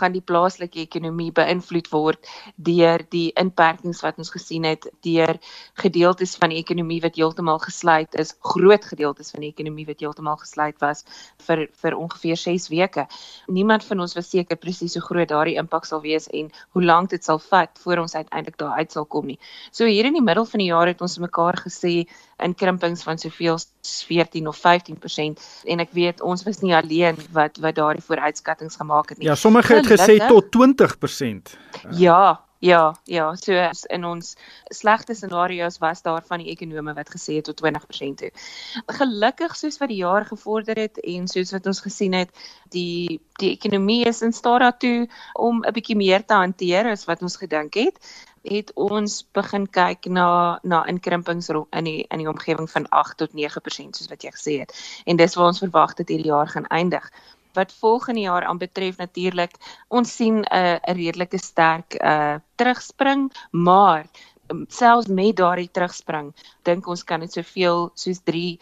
gaan 0.00 0.14
die 0.14 0.22
plaaslike 0.24 0.80
ekonomie 0.84 1.30
beïnvloed 1.34 1.90
word 1.92 2.28
deur 2.56 3.02
die 3.10 3.30
inperkings 3.40 4.02
wat 4.04 4.18
ons 4.18 4.32
gesien 4.34 4.66
het 4.68 4.88
deur 5.06 5.38
gedeeltes 5.80 6.36
van 6.40 6.54
die 6.54 6.60
ekonomie 6.62 7.00
wat 7.04 7.18
heeltemal 7.18 7.60
gesluit 7.62 8.14
is, 8.20 8.34
groot 8.40 8.84
gedeeltes 8.84 9.30
van 9.34 9.44
die 9.44 9.52
ekonomie 9.52 9.86
wat 9.88 10.00
heeltemal 10.02 10.38
gesluit 10.42 10.78
was 10.82 11.04
vir 11.46 11.66
vir 11.82 11.98
ongeveer 11.98 12.36
6 12.40 12.68
weke. 12.72 13.06
Niemand 13.46 13.84
van 13.84 14.00
ons 14.00 14.16
was 14.18 14.30
seker 14.30 14.58
presies 14.60 14.96
hoe 14.98 15.04
groot 15.04 15.28
daardie 15.28 15.58
impak 15.60 15.86
sal 15.88 16.02
wees 16.04 16.28
en 16.32 16.50
hoe 16.76 16.84
lank 16.84 17.10
dit 17.14 17.24
sal 17.24 17.40
vat 17.50 17.70
voor 17.84 18.04
ons 18.04 18.14
uiteindelik 18.14 18.58
daar 18.58 18.78
uit 18.78 18.92
sal 18.92 19.04
kom 19.04 19.26
nie. 19.26 19.38
So 19.70 19.86
hier 19.86 20.08
in 20.08 20.16
die 20.18 20.24
middel 20.24 20.46
van 20.48 20.62
die 20.62 20.70
jaar 20.70 20.90
het 20.90 21.00
ons 21.04 21.18
mekaar 21.22 21.58
gesê 21.66 22.04
inkrimpings 22.42 23.04
van 23.06 23.18
soveel 23.18 23.58
14 23.84 24.48
of 24.48 24.58
15% 24.58 25.44
en 25.70 25.82
ek 25.84 25.92
weet 25.96 26.22
ons 26.24 26.42
was 26.46 26.60
nie 26.64 26.74
alleen 26.74 27.18
wat 27.36 27.60
wat 27.62 27.76
daardie 27.78 28.04
vooruitskattinge 28.04 28.74
gemaak 28.74 29.12
het 29.12 29.18
nie. 29.18 29.28
Ja, 29.28 29.34
sommige 29.34 29.80
het 29.88 30.00
gesê 30.00 30.18
tot 30.26 30.50
20%. 30.56 31.54
Ja, 31.90 32.44
Ja, 32.64 32.94
ja, 33.04 33.34
so 33.36 33.52
in 33.92 34.04
ons 34.08 34.36
slegte 34.72 35.12
scenario's 35.14 35.76
was 35.82 36.00
daar 36.02 36.22
van 36.24 36.40
die 36.40 36.48
ekonome 36.48 36.94
wat 36.96 37.10
gesê 37.12 37.34
het 37.36 37.44
tot 37.44 37.60
20% 37.60 38.16
toe. 38.22 38.30
Gelukkig 38.86 39.56
soos 39.56 39.76
wat 39.82 39.90
die 39.92 40.00
jaar 40.00 40.24
gevorder 40.24 40.80
het 40.80 41.00
en 41.04 41.28
soos 41.28 41.52
wat 41.52 41.66
ons 41.68 41.82
gesien 41.84 42.16
het, 42.16 42.32
die 42.72 43.20
die 43.42 43.50
ekonomie 43.50 44.06
is 44.08 44.22
in 44.22 44.32
staat 44.32 44.64
daartoe 44.64 45.08
om 45.34 45.60
'n 45.60 45.72
bietjie 45.76 45.96
meer 45.96 46.24
te 46.24 46.34
hanteer 46.34 46.88
as 46.88 47.04
wat 47.04 47.22
ons 47.22 47.36
gedink 47.36 47.74
het 47.74 48.00
het 48.44 48.72
ons 48.76 49.22
begin 49.32 49.64
kyk 49.66 50.06
na 50.06 50.58
na 50.62 50.84
inkrimpings 50.86 51.48
in 51.48 51.84
die 51.84 52.04
in 52.08 52.18
die 52.18 52.28
omgewing 52.28 52.70
van 52.70 52.88
8 52.88 53.16
tot 53.16 53.32
9% 53.32 53.96
soos 53.96 54.08
wat 54.08 54.22
jy 54.22 54.30
gesê 54.30 54.58
het. 54.60 54.72
En 55.04 55.16
dis 55.16 55.34
waar 55.34 55.46
ons 55.46 55.62
verwag 55.64 55.94
dat 55.94 56.08
hierdie 56.08 56.32
jaar 56.32 56.48
gaan 56.48 56.66
eindig 56.66 57.10
wat 57.54 57.72
volgende 57.80 58.20
jaar 58.20 58.44
aanbetref 58.44 58.96
natuurlik 58.96 59.56
ons 59.88 60.16
sien 60.16 60.42
'n 60.42 60.46
uh, 60.50 60.78
'n 60.90 60.96
redelike 61.00 61.38
sterk 61.38 61.94
uh 62.02 62.36
terugspring 62.54 63.32
maar 63.50 64.06
um, 64.50 64.64
selfs 64.68 65.06
met 65.06 65.36
daardie 65.36 65.70
terugspring 65.70 66.32
dink 66.62 66.86
ons 66.86 67.04
kan 67.04 67.20
dit 67.20 67.32
soveel 67.32 67.90
soos 67.94 68.20
3 68.24 68.58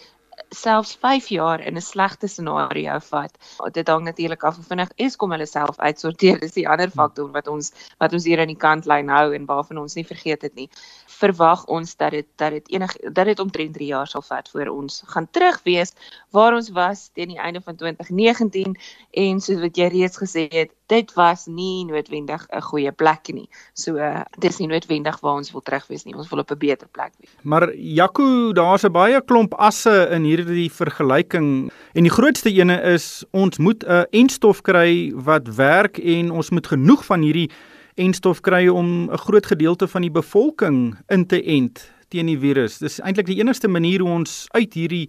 selfs 0.49 0.97
5 1.01 1.29
jaar 1.29 1.61
in 1.61 1.77
'n 1.77 1.81
slegte 1.81 2.27
scenario 2.27 2.99
vat. 2.99 3.33
Dit 3.73 3.89
hang 3.89 4.05
natuurlik 4.05 4.43
af 4.43 4.57
hoe 4.57 4.65
vinnig 4.65 4.91
Eskom 4.97 5.31
hulle 5.31 5.47
self 5.47 5.79
uitsorteer. 5.79 6.41
Dis 6.41 6.53
die 6.53 6.69
ander 6.69 6.91
faktor 6.91 7.31
wat 7.31 7.49
ons 7.49 7.73
wat 7.99 8.12
ons 8.12 8.25
hier 8.25 8.41
aan 8.41 8.53
die 8.53 8.57
kantlyn 8.57 9.09
hou 9.09 9.35
en 9.35 9.47
waarvan 9.47 9.79
ons 9.79 9.95
nie 9.95 10.07
vergeet 10.07 10.43
het 10.43 10.55
nie. 10.55 10.69
Verwag 11.07 11.65
ons 11.65 11.97
dat 11.97 12.11
dit 12.11 12.27
dat 12.37 12.51
dit 12.51 12.69
enig 12.69 12.97
dat 13.12 13.27
dit 13.27 13.39
omtrent 13.39 13.75
3 13.75 13.87
jaar 13.87 14.07
sal 14.07 14.23
vat 14.23 14.49
voor 14.49 14.67
ons 14.67 15.03
gaan 15.07 15.29
terug 15.31 15.61
wees 15.62 15.93
waar 16.31 16.55
ons 16.55 16.71
was 16.71 17.11
teen 17.12 17.29
die 17.29 17.39
einde 17.39 17.61
van 17.61 17.77
2019 17.77 18.77
en 19.11 19.41
soos 19.41 19.61
wat 19.61 19.77
jy 19.77 19.89
reeds 19.93 20.17
gesê 20.17 20.49
het, 20.49 20.71
dit 20.87 21.12
was 21.15 21.47
nie 21.47 21.85
noodwendig 21.85 22.47
'n 22.49 22.61
goeie 22.61 22.93
plek 22.93 23.29
nie. 23.33 23.49
So 23.75 23.97
uh, 23.97 24.23
dis 24.39 24.59
nie 24.59 24.69
noodwendig 24.69 25.21
waar 25.21 25.35
ons 25.41 25.53
wil 25.53 25.62
terug 25.62 25.87
wees 25.87 26.05
nie. 26.05 26.15
Ons 26.15 26.29
wil 26.29 26.39
op 26.39 26.51
'n 26.51 26.59
beter 26.59 26.89
plek 26.89 27.12
wees. 27.19 27.31
Maar 27.43 27.75
Jaco, 27.75 28.53
daar's 28.53 28.85
'n 28.85 28.93
baie 28.93 29.21
klomp 29.25 29.55
asse 29.55 30.09
in 30.11 30.22
hierdie 30.25 30.71
vergelyking 30.71 31.71
en 31.95 32.02
die 32.02 32.12
grootste 32.12 32.50
ene 32.50 32.81
is 32.95 33.25
ons 33.33 33.59
moet 33.59 33.85
'n 33.85 34.07
enstof 34.11 34.62
kry 34.62 35.12
wat 35.14 35.49
werk 35.57 35.99
en 35.99 36.31
ons 36.31 36.50
moet 36.50 36.67
genoeg 36.67 37.05
van 37.05 37.23
hierdie 37.23 37.50
enstof 37.97 38.41
kry 38.41 38.69
om 38.69 39.11
'n 39.11 39.19
groot 39.19 39.47
gedeelte 39.47 39.88
van 39.88 40.02
die 40.02 40.11
bevolking 40.11 40.97
in 41.09 41.26
te 41.26 41.43
ent 41.43 41.91
teen 42.09 42.26
die 42.26 42.38
virus. 42.38 42.79
Dis 42.79 43.00
eintlik 43.00 43.26
die 43.26 43.41
enigste 43.41 43.69
manier 43.69 44.00
hoe 44.00 44.11
ons 44.11 44.47
uit 44.52 44.75
hierdie 44.75 45.09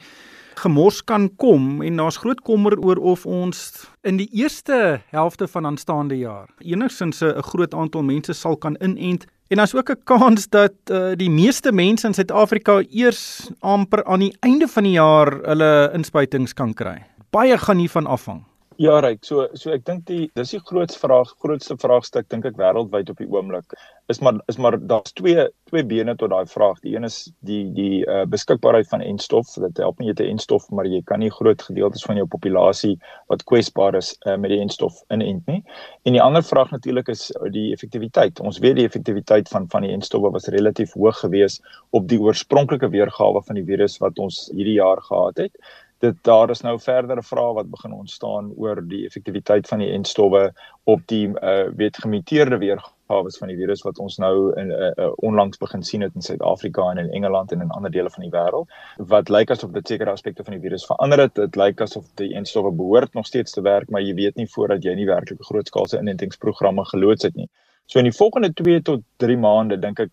gemors 0.55 1.01
kan 1.03 1.29
kom 1.35 1.81
en 1.81 1.97
daar's 1.97 2.17
groot 2.21 2.41
kommer 2.41 2.77
oor 2.79 2.97
of 2.97 3.25
ons 3.25 3.87
in 4.03 4.17
die 4.17 4.29
eerste 4.31 5.01
helfte 5.13 5.47
van 5.47 5.65
aanstaande 5.65 6.17
jaar 6.17 6.49
enigsins 6.59 7.21
'n 7.21 7.41
groot 7.41 7.73
aantal 7.73 8.03
mense 8.03 8.33
sal 8.33 8.57
kan 8.57 8.77
inent 8.79 9.25
En 9.47 9.57
daar's 9.57 9.75
ook 9.75 9.89
'n 9.89 10.03
kans 10.03 10.49
dat 10.49 10.73
uh, 10.91 11.11
die 11.15 11.29
meeste 11.29 11.71
mense 11.71 12.07
in 12.07 12.13
Suid-Afrika 12.13 12.83
eers 12.89 13.49
amper 13.59 14.03
aan 14.05 14.19
die 14.19 14.35
einde 14.39 14.67
van 14.67 14.83
die 14.83 14.91
jaar 14.91 15.33
hulle 15.43 15.91
inspuitings 15.93 16.53
kan 16.53 16.73
kry. 16.73 17.03
Baie 17.29 17.57
gaan 17.57 17.77
hiervan 17.77 18.05
afhang. 18.05 18.43
Ja, 18.77 18.99
reg. 18.99 19.19
So 19.21 19.47
so 19.53 19.69
ek 19.73 19.83
dink 19.85 20.05
die 20.07 20.31
dis 20.37 20.53
die 20.55 20.59
grootste 20.65 20.97
vraag, 20.97 21.29
grootste 21.43 21.75
vraagstuk 21.77 22.25
dink 22.33 22.45
ek 22.49 22.55
wêreldwyd 22.57 23.11
op 23.11 23.19
die 23.21 23.27
oomblik. 23.29 23.75
Is 24.09 24.19
maar 24.23 24.39
is 24.49 24.57
maar 24.57 24.79
daar's 24.79 25.13
twee 25.13 25.45
twee 25.69 25.83
bene 25.85 26.15
tot 26.17 26.31
daai 26.33 26.49
vraag. 26.49 26.79
Die 26.81 26.95
een 26.95 27.05
is 27.05 27.17
die 27.45 27.67
die 27.75 28.01
uh, 28.07 28.23
beskikbaarheid 28.29 28.89
van 28.89 29.05
enstof. 29.05 29.53
Dit 29.61 29.77
help 29.83 30.01
nie 30.01 30.09
jy 30.09 30.15
te 30.17 30.27
enstof, 30.29 30.65
maar 30.73 30.89
jy 30.89 31.03
kan 31.05 31.21
nie 31.21 31.29
groot 31.33 31.61
gedeeltes 31.61 32.05
van 32.07 32.17
jou 32.17 32.25
populasie 32.25 32.95
wat 33.29 33.45
kwesbaar 33.49 33.99
is 34.01 34.15
uh, 34.25 34.39
met 34.41 34.55
die 34.55 34.61
enstof 34.63 35.03
inent 35.13 35.45
nie. 35.51 35.61
En 36.09 36.17
die 36.17 36.23
ander 36.23 36.43
vraag 36.43 36.73
natuurlik 36.73 37.13
is 37.13 37.29
die 37.53 37.69
effektiwiteit. 37.77 38.41
Ons 38.41 38.57
weet 38.63 38.79
die 38.81 38.89
effektiwiteit 38.89 39.53
van 39.53 39.69
van 39.69 39.85
die 39.85 39.93
enstowwe 39.93 40.33
was 40.33 40.49
relatief 40.49 40.97
hoog 40.97 41.21
geweest 41.21 41.61
op 41.91 42.09
die 42.09 42.21
oorspronklike 42.21 42.89
weergawe 42.89 43.45
van 43.45 43.61
die 43.61 43.67
virus 43.69 44.01
wat 44.01 44.17
ons 44.19 44.47
hierdie 44.53 44.79
jaar 44.81 45.01
gehad 45.05 45.45
het 45.45 45.73
dit 46.03 46.17
daar 46.27 46.51
is 46.51 46.61
nou 46.65 46.75
verdere 46.83 47.23
vrae 47.23 47.53
wat 47.57 47.69
begin 47.71 47.93
ontstaan 47.95 48.51
oor 48.59 48.81
die 48.87 49.05
effektiwiteit 49.07 49.69
van 49.71 49.79
die 49.79 49.91
enstowwe 49.95 50.49
op 50.93 51.05
die 51.11 51.27
uh, 51.29 51.69
weet 51.79 51.99
gemuteerde 52.03 52.59
weergawe 52.59 53.31
van 53.39 53.51
die 53.51 53.57
virus 53.59 53.85
wat 53.87 54.01
ons 54.03 54.17
nou 54.19 54.33
in 54.59 54.73
uh, 54.75 54.89
uh, 54.89 55.11
onlangs 55.23 55.61
begin 55.61 55.85
sien 55.87 56.03
het 56.03 56.15
in 56.19 56.25
Suid-Afrika 56.25 56.89
en 56.91 56.99
in 57.05 57.11
Engeland 57.19 57.51
en 57.55 57.63
in 57.63 57.71
ander 57.77 57.91
dele 57.91 58.11
van 58.11 58.25
die 58.25 58.33
wêreld 58.35 58.75
wat 59.13 59.31
lyk 59.31 59.55
asof 59.55 59.71
dit 59.77 59.93
sekere 59.93 60.11
aspekte 60.11 60.43
van 60.43 60.57
die 60.57 60.63
virus 60.65 60.87
verander 60.89 61.23
het. 61.23 61.35
Dit 61.39 61.55
lyk 61.59 61.81
asof 61.87 62.09
die 62.19 62.33
enstowwe 62.35 62.73
behoort 62.75 63.15
nog 63.15 63.29
steeds 63.29 63.55
te 63.55 63.63
werk 63.63 63.89
maar 63.89 64.03
jy 64.03 64.15
weet 64.19 64.35
nie 64.39 64.49
voordat 64.55 64.83
jy 64.83 64.95
nie 64.99 65.07
werklik 65.07 65.39
'n 65.39 65.51
grootskaalse 65.51 66.01
inentingsprogramme 66.03 66.85
geloods 66.91 67.23
het 67.23 67.35
nie. 67.39 67.47
So 67.85 67.99
in 67.99 68.11
die 68.11 68.17
volgende 68.17 68.51
2 68.53 68.81
tot 68.81 69.07
3 69.23 69.37
maande 69.37 69.79
dink 69.79 69.99
ek 69.99 70.11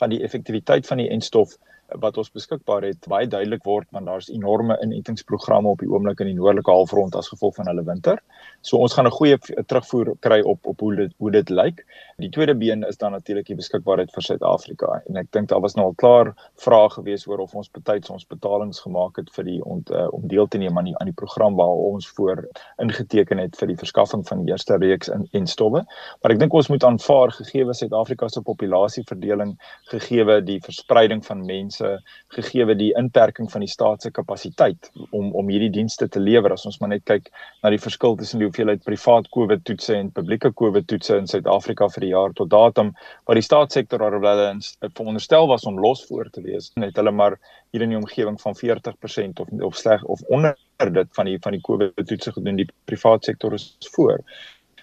gaan 0.00 0.10
die 0.10 0.22
effektiwiteit 0.24 0.86
van 0.86 0.96
die 0.96 1.10
enstof 1.12 1.58
wat 1.98 2.16
ons 2.16 2.30
beskikbaar 2.30 2.82
het 2.82 3.06
baie 3.08 3.26
duidelik 3.26 3.64
word 3.64 3.86
want 3.90 4.06
daar's 4.06 4.28
enorme 4.30 4.76
inentingsprogramme 4.82 5.68
op 5.68 5.80
die 5.82 5.90
oomblik 5.90 6.20
in 6.20 6.30
die 6.30 6.36
noordelike 6.38 6.70
halfrond 6.70 7.16
as 7.16 7.28
gevolg 7.28 7.54
van 7.54 7.66
hulle 7.66 7.84
winter. 7.84 8.22
So 8.60 8.76
ons 8.76 8.94
gaan 8.94 9.06
'n 9.06 9.18
goeie 9.18 9.38
terugvoer 9.66 10.14
kry 10.20 10.40
op 10.40 10.66
op 10.66 10.80
hoe 10.80 10.94
dit 10.96 11.12
hoe 11.18 11.30
dit 11.30 11.50
lyk. 11.50 11.84
Die 12.20 12.28
tweede 12.30 12.54
been 12.54 12.82
is 12.84 12.98
dan 13.00 13.12
natuurlik 13.12 13.46
die 13.48 13.56
beskikbaarheid 13.56 14.10
vir 14.12 14.24
Suid-Afrika 14.26 14.98
en 15.08 15.16
ek 15.16 15.30
dink 15.32 15.48
daar 15.48 15.62
was 15.64 15.76
nou 15.78 15.86
al 15.88 15.94
klaar 15.96 16.32
vrae 16.60 16.90
gewees 16.92 17.24
oor 17.30 17.40
of 17.46 17.54
ons 17.56 17.70
betyds 17.72 18.10
ons 18.12 18.26
betalings 18.28 18.82
gemaak 18.84 19.16
het 19.16 19.30
vir 19.36 19.46
die 19.46 19.58
ont, 19.64 19.88
uh, 19.90 20.06
om 20.12 20.26
deel 20.28 20.48
te 20.52 20.60
neem 20.60 20.76
aan 20.76 20.90
die 20.90 20.96
aan 21.00 21.08
die 21.08 21.16
program 21.16 21.56
waar 21.56 21.80
ons 21.86 22.08
voor 22.18 22.42
ingeteken 22.82 23.40
het 23.40 23.56
vir 23.56 23.72
die 23.72 23.78
verskaffing 23.80 24.26
van 24.28 24.44
die 24.44 24.52
eerste 24.52 24.76
reeks 24.82 25.08
in 25.08 25.24
en 25.32 25.46
stowwe. 25.48 25.80
Maar 26.20 26.34
ek 26.34 26.42
dink 26.42 26.56
ons 26.60 26.68
moet 26.68 26.84
aanvaar 26.84 27.32
gegee 27.38 27.64
Suid-Afrika 27.80 28.28
se 28.28 28.42
populasieverdeling, 28.44 29.54
gegee 29.88 30.40
die 30.44 30.58
verspreiding 30.60 31.24
van 31.24 31.46
mense 31.46 31.94
gegee 32.36 32.74
die 32.76 32.90
inperking 32.98 33.48
van 33.50 33.64
die 33.64 33.70
staat 33.70 34.02
se 34.02 34.10
kapasiteit 34.10 34.90
om 35.10 35.32
om 35.32 35.48
hierdie 35.48 35.72
dienste 35.72 36.08
te 36.08 36.20
lewer 36.20 36.52
as 36.52 36.66
ons 36.66 36.80
maar 36.80 36.92
net 36.92 37.04
kyk 37.08 37.30
na 37.62 37.70
die 37.72 37.80
verskil 37.80 38.16
tussen 38.16 38.42
die 38.42 38.48
hoeveelheid 38.48 38.84
privaat 38.84 39.30
COVID 39.32 39.64
toetse 39.64 39.96
en 39.96 40.12
publieke 40.12 40.52
COVID 40.52 40.86
toetse 40.90 41.16
in 41.16 41.30
Suid-Afrika 41.30 41.88
vir 41.88 42.04
die 42.04 42.09
jaar 42.10 42.34
tot 42.36 42.50
datum 42.50 42.92
waar 43.24 43.38
die 43.38 43.46
staatssektor 43.46 44.02
alhoewel 44.04 44.60
veronderstel 44.92 45.48
was 45.50 45.66
om 45.68 45.80
los 45.80 46.04
voor 46.06 46.30
te 46.30 46.42
wees 46.44 46.70
net 46.74 46.96
hulle 46.96 47.10
maar 47.10 47.38
hier 47.70 47.82
in 47.86 47.94
die 47.94 48.00
omgewing 48.00 48.40
van 48.40 48.56
40% 48.58 49.42
of 49.44 49.52
of 49.70 49.76
sleg 49.76 50.04
of 50.04 50.22
onder 50.28 50.56
dit 50.92 51.08
van 51.18 51.28
die 51.28 51.38
van 51.40 51.52
die 51.52 51.60
COVID 51.60 52.06
toetse 52.06 52.32
gedoen 52.32 52.56
die 52.56 52.68
privaat 52.84 53.24
sektor 53.24 53.52
is 53.52 53.76
voor. 53.92 54.20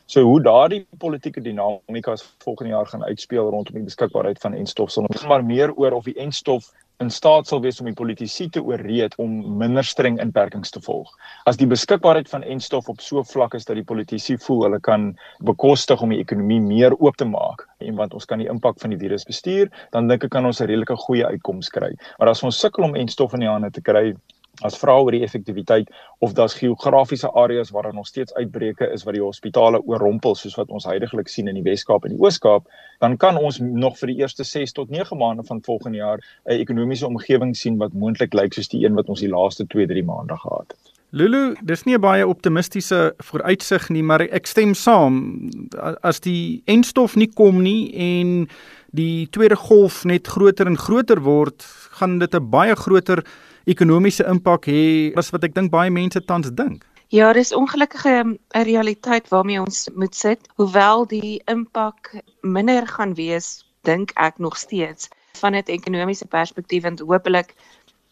So 0.07 0.24
hoe 0.24 0.41
daardie 0.41 0.86
politieke 0.98 1.41
dinamika 1.41 2.15
volgende 2.43 2.72
jaar 2.72 2.88
gaan 2.88 3.03
uitspeel 3.03 3.50
rondom 3.50 3.75
die 3.75 3.84
beskikbaarheid 3.84 4.39
van 4.39 4.53
enstof 4.53 4.91
sal 4.91 5.10
ons 5.10 5.25
maar 5.27 5.43
meer 5.46 5.74
oor 5.75 5.98
of 5.98 6.05
die 6.07 6.15
enstof 6.15 6.72
in 7.00 7.10
staat 7.13 7.46
sal 7.48 7.62
wees 7.62 7.77
om 7.82 7.86
die 7.89 7.98
politici 7.98 8.48
te 8.50 8.62
ooreed 8.66 9.16
om 9.22 9.34
minder 9.60 9.86
streng 9.86 10.18
inperkings 10.22 10.72
te 10.74 10.82
volg. 10.82 11.12
As 11.50 11.60
die 11.60 11.68
beskikbaarheid 11.70 12.30
van 12.32 12.46
enstof 12.56 12.89
op 12.89 13.04
so 13.06 13.22
vlak 13.24 13.54
is 13.54 13.68
dat 13.70 13.77
die 13.77 13.86
politici 13.86 14.38
voel 14.42 14.63
hulle 14.66 14.80
kan 14.82 15.12
bekostig 15.46 16.01
om 16.01 16.13
die 16.13 16.22
ekonomie 16.24 16.60
meer 16.63 16.96
oop 16.98 17.20
te 17.22 17.27
maak 17.30 17.68
en 17.86 18.00
want 18.00 18.16
ons 18.18 18.25
kan 18.25 18.42
die 18.42 18.50
impak 18.50 18.82
van 18.82 18.96
die 18.96 18.98
virus 18.98 19.27
bestuur, 19.30 19.70
dan 19.94 20.10
dink 20.10 20.25
ek 20.25 20.34
kan 20.34 20.46
ons 20.46 20.62
'n 20.62 20.66
redelike 20.66 20.98
goeie 21.06 21.25
uitkoms 21.25 21.70
kry. 21.70 21.94
Maar 22.18 22.30
as 22.34 22.44
ons 22.44 22.60
sukkel 22.60 22.84
om 22.84 22.96
enstof 22.96 23.34
in 23.34 23.46
die 23.46 23.50
hande 23.50 23.70
te 23.72 23.82
kry, 23.82 24.16
as 24.66 24.78
vra 24.82 24.96
oor 25.00 25.12
die 25.12 25.24
effektiwiteit 25.26 25.92
of 26.20 26.34
daar's 26.34 26.56
geografiese 26.58 27.30
areas 27.34 27.70
waar 27.70 27.84
daar 27.84 27.94
nog 27.94 28.08
steeds 28.08 28.34
uitbreke 28.34 28.90
is 28.94 29.04
wat 29.04 29.14
die 29.14 29.24
hospitale 29.24 29.82
oorrompel 29.86 30.36
soos 30.36 30.58
wat 30.58 30.70
ons 30.74 30.86
heidaglik 30.90 31.30
sien 31.30 31.48
in 31.48 31.60
die 31.60 31.66
Wes-Kaap 31.66 32.06
en 32.06 32.16
die 32.16 32.22
Oos-Kaap, 32.22 32.66
dan 33.00 33.18
kan 33.18 33.38
ons 33.38 33.60
nog 33.60 33.98
vir 34.00 34.14
die 34.14 34.20
eerste 34.24 34.44
6 34.44 34.74
tot 34.74 34.90
9 34.90 35.18
maande 35.18 35.44
van 35.44 35.62
volgende 35.62 35.98
jaar 35.98 36.20
'n 36.46 36.60
ekonomiese 36.60 37.08
omgewing 37.08 37.56
sien 37.56 37.78
wat 37.78 37.94
moontlik 37.94 38.34
lyk 38.34 38.54
soos 38.54 38.70
die 38.70 38.86
een 38.86 38.96
wat 38.96 39.10
ons 39.10 39.20
die 39.20 39.30
laaste 39.30 39.66
2-3 39.66 40.06
maande 40.06 40.38
gehad 40.38 40.74
het. 40.74 40.94
Lulu, 41.10 41.56
dis 41.64 41.86
nie 41.86 41.96
'n 41.96 42.02
baie 42.02 42.28
optimistiese 42.28 43.14
vooruitsig 43.18 43.90
nie, 43.90 44.04
maar 44.04 44.22
ek 44.22 44.46
stem 44.46 44.74
saam. 44.74 45.50
As 46.02 46.20
die 46.20 46.62
enstof 46.66 47.16
nie 47.16 47.32
kom 47.34 47.62
nie 47.62 47.94
en 47.96 48.50
die 48.92 49.28
tweede 49.30 49.56
golf 49.56 50.04
net 50.06 50.28
groter 50.28 50.68
en 50.68 50.78
groter 50.78 51.22
word, 51.22 51.64
gaan 52.00 52.20
dit 52.20 52.36
'n 52.36 52.50
baie 52.50 52.76
groter 52.76 53.24
ekonomiese 53.67 54.25
impak 54.31 54.65
hê 54.71 55.13
as 55.19 55.31
wat 55.33 55.43
ek 55.43 55.55
dink 55.55 55.71
baie 55.71 55.91
mense 55.91 56.21
tans 56.25 56.51
dink. 56.51 56.86
Ja, 57.09 57.31
dis 57.33 57.53
ongelukkige 57.55 58.24
'n 58.24 58.39
realiteit 58.67 59.27
waarmee 59.29 59.62
ons 59.62 59.89
moet 59.95 60.15
sit. 60.15 60.39
Hoewel 60.55 61.07
die 61.07 61.41
impak 61.45 62.15
minder 62.41 62.88
gaan 62.88 63.13
wees, 63.15 63.63
dink 63.83 64.12
ek 64.15 64.38
nog 64.38 64.57
steeds 64.57 65.07
van 65.39 65.55
'n 65.55 65.63
ekonomiese 65.65 66.27
perspektief 66.27 66.83
en 66.83 67.00
hopelik 67.00 67.55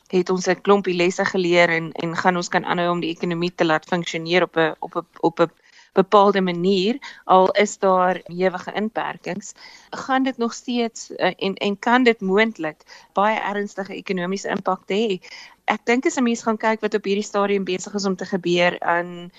het 0.08 0.30
ons 0.30 0.48
'n 0.48 0.62
klompie 0.62 0.96
lesse 0.96 1.26
geleer 1.26 1.70
en 1.70 1.92
en 1.92 2.16
gaan 2.16 2.36
ons 2.36 2.50
kan 2.50 2.66
aanhou 2.66 2.90
om 2.92 3.00
die 3.00 3.14
ekonomie 3.16 3.56
te 3.56 3.66
laat 3.66 3.86
funksioneer 3.86 4.44
op 4.44 4.56
'n 4.58 4.76
op 4.80 4.96
'n 4.96 5.06
op 5.20 5.40
'n 5.40 5.52
bepaalde 5.96 6.42
manier 6.42 7.00
al 7.26 7.50
is 7.64 7.78
daar 7.80 8.20
ewige 8.28 8.74
inperkings 8.76 9.54
gaan 9.90 10.24
dit 10.24 10.38
nog 10.38 10.54
steeds 10.54 11.10
uh, 11.12 11.32
en 11.38 11.54
en 11.54 11.80
kan 11.80 12.04
dit 12.04 12.22
moontlik 12.22 12.84
baie 13.14 13.40
ernstige 13.40 13.96
ekonomiese 13.96 14.50
impak 14.50 14.84
hê. 14.92 15.20
Ek 15.66 15.86
dink 15.86 16.06
as 16.06 16.18
'n 16.18 16.24
mens 16.24 16.44
gaan 16.44 16.58
kyk 16.58 16.82
wat 16.82 16.94
op 16.94 17.08
hierdie 17.08 17.26
stadium 17.32 17.64
besig 17.64 17.94
is 17.94 18.06
om 18.06 18.16
te 18.16 18.26
gebeur 18.26 18.80
aan 18.80 19.32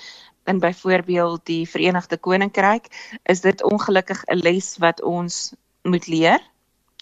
in 0.47 0.59
byvoorbeeld 0.59 1.47
die 1.47 1.69
Verenigde 1.69 2.17
Koninkryk 2.17 2.87
is 3.23 3.41
dit 3.41 3.63
ongelukkig 3.63 4.25
'n 4.25 4.43
les 4.43 4.77
wat 4.79 5.03
ons 5.03 5.55
moet 5.83 6.07
leer 6.07 6.41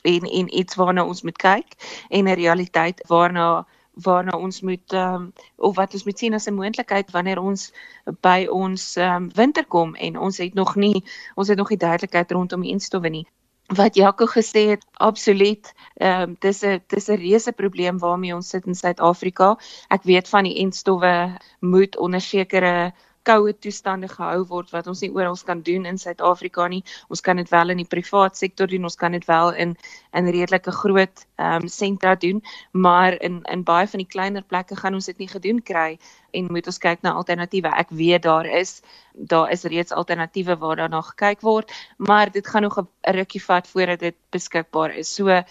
en 0.02 0.22
en 0.22 0.58
iets 0.58 0.74
waarna 0.74 1.04
ons 1.04 1.22
moet 1.22 1.36
kyk 1.36 1.68
en 2.08 2.24
'n 2.28 2.34
realiteit 2.34 3.06
waarna 3.06 3.66
waarna 3.94 4.38
ons 4.38 4.60
moet 4.60 4.92
um, 4.92 5.32
of 5.56 5.76
wat 5.76 5.92
ons 5.94 6.04
moet 6.04 6.18
sien 6.18 6.34
as 6.34 6.46
'n 6.48 6.54
moontlikheid 6.54 7.10
wanneer 7.10 7.38
ons 7.38 7.72
by 8.20 8.46
ons 8.50 8.96
um, 8.96 9.30
winter 9.34 9.66
kom 9.66 9.94
en 9.94 10.18
ons 10.18 10.38
het 10.38 10.54
nog 10.54 10.74
nie 10.76 11.04
ons 11.34 11.48
het 11.48 11.58
nog 11.58 11.68
nie 11.68 11.78
duidelikheid 11.78 12.30
rondom 12.30 12.60
die 12.60 12.70
instowwe 12.70 13.08
nie. 13.08 13.26
Wat 13.66 13.94
Jaco 13.94 14.26
gesê 14.26 14.68
het 14.68 14.84
absoluut 14.92 15.72
ehm 15.94 16.22
um, 16.22 16.36
dis 16.40 16.62
'n 16.62 16.82
dis 16.86 17.08
'n 17.08 17.16
reuse 17.16 17.52
probleem 17.52 17.98
waarmee 17.98 18.34
ons 18.34 18.48
sit 18.48 18.66
in 18.66 18.74
Suid-Afrika. 18.74 19.56
Ek 19.88 20.02
weet 20.02 20.28
van 20.28 20.44
die 20.44 20.54
instowwe 20.54 21.38
moet 21.60 21.96
onder 21.98 22.20
sekere 22.20 22.92
koue 23.24 23.54
toestande 23.58 24.08
gehou 24.08 24.44
word 24.50 24.72
wat 24.74 24.86
ons 24.90 25.00
nie 25.04 25.10
oral 25.14 25.36
kan 25.48 25.62
doen 25.66 25.86
in 25.90 25.98
Suid-Afrika 25.98 26.68
nie. 26.68 26.82
Ons 27.08 27.24
kan 27.24 27.40
dit 27.40 27.50
wel 27.50 27.74
in 27.74 27.80
die 27.82 27.88
privaat 27.88 28.36
sektor 28.36 28.68
doen, 28.70 28.84
ons 28.84 28.96
kan 29.00 29.12
dit 29.16 29.24
wel 29.30 29.54
in 29.54 29.76
in 30.12 30.30
redelike 30.30 30.72
groot 30.80 31.26
ehm 31.36 31.62
um, 31.62 31.68
sentra 31.68 32.14
doen, 32.14 32.42
maar 32.72 33.16
in 33.20 33.42
in 33.50 33.64
baie 33.64 33.88
van 33.88 34.04
die 34.04 34.12
kleiner 34.16 34.42
plekke 34.42 34.76
gaan 34.76 34.94
ons 34.94 35.10
dit 35.10 35.18
nie 35.18 35.28
gedoen 35.28 35.62
kry 35.62 35.98
en 36.34 36.50
moet 36.52 36.66
ons 36.66 36.78
kyk 36.78 37.02
na 37.02 37.14
alternatiewe. 37.20 37.70
Ek 37.82 37.90
weet 37.90 38.22
daar 38.22 38.46
is 38.46 38.80
daar 39.14 39.50
is 39.50 39.62
reeds 39.62 39.92
alternatiewe 39.92 40.56
waar 40.58 40.76
daarna 40.76 41.00
gekyk 41.00 41.40
word, 41.46 41.72
maar 41.96 42.30
dit 42.30 42.46
gaan 42.46 42.62
nog 42.62 42.78
'n 42.78 42.88
rukkie 43.14 43.42
vat 43.42 43.68
voordat 43.68 43.98
dit 43.98 44.16
beskikbaar 44.30 44.94
is. 44.94 45.14
So 45.14 45.42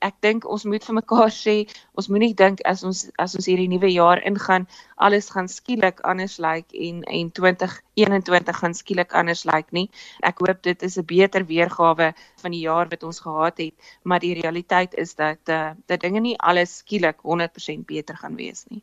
ek 0.00 0.14
dink 0.20 0.46
ons 0.48 0.64
moet 0.64 0.84
vir 0.84 0.94
mekaar 0.94 1.30
sê, 1.30 1.68
ons 1.98 2.08
moenie 2.08 2.34
dink 2.34 2.60
as 2.64 2.84
ons 2.84 3.10
as 3.18 3.34
ons 3.34 3.46
hierdie 3.46 3.68
nuwe 3.68 3.90
jaar 3.92 4.22
ingaan, 4.30 4.66
alles 4.96 5.30
gaan 5.30 5.48
skielik 5.48 6.00
anders 6.00 6.38
lyk 6.38 6.72
like 6.72 6.88
en 6.88 7.02
en 7.04 7.30
2021 7.30 8.60
gaan 8.62 8.74
skielik 8.74 9.12
anders 9.12 9.44
lyk 9.44 9.54
like 9.54 9.72
nie. 9.72 9.90
Ek 10.22 10.38
hoop 10.38 10.62
dit 10.62 10.82
is 10.82 10.96
'n 10.98 11.04
beter 11.04 11.44
weergawe 11.44 12.14
van 12.42 12.50
die 12.50 12.64
jaar 12.64 12.88
wat 12.88 13.02
ons 13.02 13.20
gehad 13.20 13.58
het, 13.58 13.74
maar 14.02 14.20
die 14.20 14.34
realiteit 14.40 14.94
is 14.94 15.14
dat 15.14 15.48
uh, 15.48 15.72
dat 15.86 16.00
dinge 16.00 16.20
nie 16.20 16.38
alles 16.38 16.78
skielik 16.78 17.18
100% 17.22 17.84
beter 17.86 18.16
gaan 18.16 18.36
wees 18.36 18.64
nie. 18.70 18.82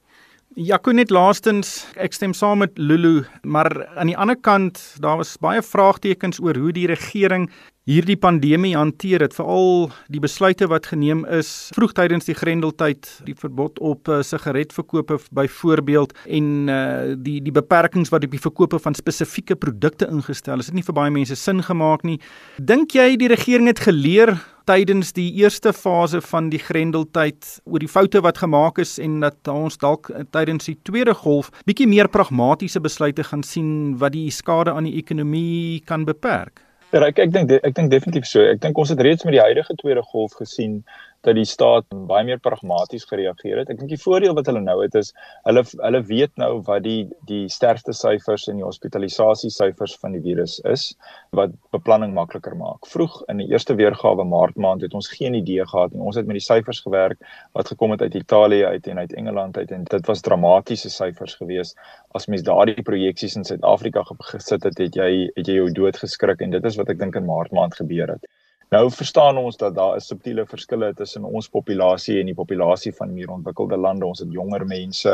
Jaco 0.56 0.94
net 0.96 1.12
laastens, 1.12 1.84
ek 2.00 2.14
stem 2.16 2.32
saam 2.34 2.62
met 2.64 2.78
Lulu, 2.80 3.26
maar 3.44 3.68
aan 4.00 4.08
die 4.08 4.18
ander 4.18 4.38
kant, 4.40 4.80
daar 5.04 5.20
was 5.20 5.36
baie 5.44 5.62
vraagtekens 5.62 6.40
oor 6.40 6.56
hoe 6.56 6.72
die 6.72 6.88
regering 6.88 7.50
hierdie 7.88 8.18
pandemie 8.20 8.74
hanteer 8.76 9.24
het 9.24 9.36
veral 9.38 9.88
die 10.12 10.20
besluite 10.20 10.68
wat 10.68 10.90
geneem 10.92 11.22
is 11.32 11.70
vroegtydens 11.76 12.28
die 12.28 12.36
Grendeltyd 12.36 13.08
die 13.24 13.36
verbod 13.40 13.80
op 13.80 14.12
uh, 14.12 14.20
sigaretverkope 14.28 15.22
byvoorbeeld 15.32 16.12
en 16.26 16.50
uh, 16.68 17.14
die 17.16 17.38
die 17.46 17.56
beperkings 17.56 18.12
wat 18.12 18.28
op 18.28 18.36
die 18.36 18.44
verkope 18.44 18.82
van 18.84 18.98
spesifieke 18.98 19.56
produkte 19.56 20.10
ingestel 20.12 20.60
is 20.60 20.68
dit 20.68 20.82
nie 20.82 20.86
vir 20.90 20.98
baie 21.00 21.16
mense 21.16 21.40
sin 21.40 21.64
gemaak 21.64 22.04
nie. 22.04 22.20
Dink 22.60 22.92
jy 22.98 23.16
die 23.16 23.32
regering 23.32 23.72
het 23.72 23.80
geleer 23.88 24.36
tydens 24.68 25.14
die 25.16 25.30
eerste 25.40 25.72
fase 25.72 26.20
van 26.28 26.52
die 26.52 26.60
Grendeltyd 26.60 27.54
oor 27.64 27.80
die 27.80 27.92
foute 27.92 28.20
wat 28.26 28.44
gemaak 28.44 28.84
is 28.84 28.98
en 29.00 29.22
dat 29.24 29.48
ons 29.48 29.80
dalk 29.80 30.12
eh, 30.12 30.28
tydens 30.36 30.68
die 30.68 30.76
tweede 30.84 31.16
golf 31.16 31.54
bietjie 31.64 31.88
meer 31.88 32.12
pragmatiese 32.12 32.84
besluite 32.84 33.24
gaan 33.32 33.48
sien 33.48 33.96
wat 34.04 34.18
die 34.18 34.28
skade 34.28 34.76
aan 34.76 34.92
die 34.92 34.98
ekonomie 35.00 35.80
kan 35.88 36.04
beperk 36.04 36.67
Ja, 36.96 37.02
ek 37.04 37.18
ek 37.20 37.34
dink 37.36 37.52
ek 37.52 37.74
dink 37.76 37.92
definitief 37.92 38.28
so. 38.30 38.44
Ek 38.48 38.62
dink 38.64 38.78
ons 38.80 38.94
het 38.94 39.02
reeds 39.04 39.26
met 39.28 39.36
die 39.36 39.44
huidige 39.44 39.76
tweede 39.82 40.04
golf 40.08 40.38
gesien 40.40 40.80
dat 41.28 41.36
die 41.36 41.48
staat 41.48 41.88
baie 42.08 42.24
meer 42.28 42.40
pragmaties 42.40 43.06
gereageer 43.10 43.62
het. 43.62 43.72
Ek 43.72 43.82
dink 43.82 43.92
die 43.92 44.00
voordeel 44.00 44.36
wat 44.38 44.48
hulle 44.50 44.62
nou 44.64 44.78
het 44.80 44.96
is 45.00 45.12
hulle 45.48 45.64
hulle 45.84 46.02
weet 46.08 46.34
nou 46.40 46.52
wat 46.68 46.86
die 46.86 47.10
die 47.30 47.46
sterfte 47.52 47.96
syfers 47.96 48.48
en 48.52 48.62
die 48.62 48.66
hospitalisasie 48.66 49.52
syfers 49.54 49.98
van 50.02 50.16
die 50.16 50.24
virus 50.24 50.58
is 50.72 50.88
wat 51.36 51.56
beplanning 51.76 52.14
makliker 52.16 52.56
maak. 52.60 52.88
Vroeg 52.94 53.20
in 53.32 53.44
die 53.44 53.50
eerste 53.52 53.76
weergawe 53.80 54.26
Maart 54.28 54.56
maand 54.56 54.86
het 54.88 54.96
ons 54.98 55.12
geen 55.12 55.36
idee 55.42 55.66
gehad 55.68 55.94
nie. 55.94 56.04
Ons 56.08 56.20
het 56.20 56.30
met 56.30 56.40
die 56.40 56.46
syfers 56.48 56.82
gewerk 56.86 57.20
wat 57.58 57.74
gekom 57.74 57.96
het 57.96 58.06
uit 58.06 58.16
Italië 58.22 58.64
uit 58.78 58.88
en 58.88 59.04
uit 59.04 59.14
Engeland 59.20 59.58
uit 59.58 59.72
en 59.76 59.84
dit 59.92 60.12
was 60.12 60.24
dramatiese 60.24 60.90
syfers 60.94 61.36
geweest. 61.42 61.78
As 62.16 62.28
mens 62.32 62.46
daardie 62.48 62.84
projeksies 62.88 63.36
in 63.36 63.48
Suid-Afrika 63.48 64.06
gesit 64.32 64.64
het, 64.64 64.80
het 64.80 64.96
jy 64.96 65.12
het 65.36 65.48
jy 65.48 65.60
jou 65.60 65.70
dood 65.76 65.98
geskrik 66.00 66.42
en 66.42 66.56
dit 66.56 66.66
is 66.72 66.80
wat 66.80 66.90
ek 66.94 67.00
dink 67.04 67.20
in 67.20 67.28
Maart 67.28 67.52
maand 67.56 67.76
gebeur 67.76 68.16
het. 68.16 68.28
Nou 68.76 68.90
verstaan 68.92 69.38
ons 69.40 69.56
dat 69.56 69.76
daar 69.78 69.94
is 69.96 70.10
subtiele 70.10 70.44
verskille 70.46 70.90
tussen 71.00 71.24
ons 71.24 71.46
populasie 71.48 72.18
en 72.20 72.28
die 72.28 72.36
populasie 72.36 72.92
van 72.98 73.14
meer 73.16 73.30
ontwikkelde 73.32 73.78
lande. 73.80 74.04
Ons 74.06 74.20
het 74.20 74.34
jonger 74.36 74.66
mense, 74.68 75.14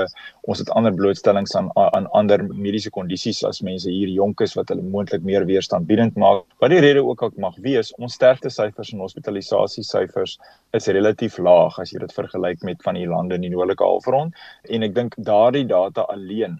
ons 0.49 0.63
het 0.63 0.71
ander 0.73 0.95
blootstellings 0.97 1.53
aan 1.59 1.69
aan 1.83 2.07
ander 2.17 2.41
mediese 2.49 2.89
kondisies 2.95 3.43
as 3.45 3.61
mense 3.61 3.93
hier 3.93 4.09
jonk 4.09 4.41
is 4.41 4.57
wat 4.57 4.73
hulle 4.73 4.81
moontlik 4.95 5.21
meer 5.21 5.45
weerstandbiedend 5.45 6.17
maak. 6.17 6.41
Wat 6.65 6.73
die 6.73 6.81
rede 6.81 7.05
ook 7.05 7.21
al 7.21 7.37
mag 7.45 7.61
wees, 7.61 7.93
ons 8.01 8.17
sterfte 8.17 8.49
syfers 8.49 8.89
en 8.95 9.05
hospitalisasie 9.05 9.85
syfers 9.85 10.39
is 10.73 10.89
relatief 10.97 11.37
laag 11.37 11.77
as 11.77 11.93
jy 11.93 12.01
dit 12.07 12.17
vergelyk 12.17 12.65
met 12.65 12.81
van 12.81 12.97
die 12.97 13.05
lande 13.05 13.37
in 13.37 13.45
die 13.45 13.53
noordelike 13.53 13.85
halfrond 13.85 14.33
en 14.65 14.89
ek 14.89 14.97
dink 14.97 15.21
daardie 15.29 15.67
data 15.69 16.09
alleen 16.09 16.57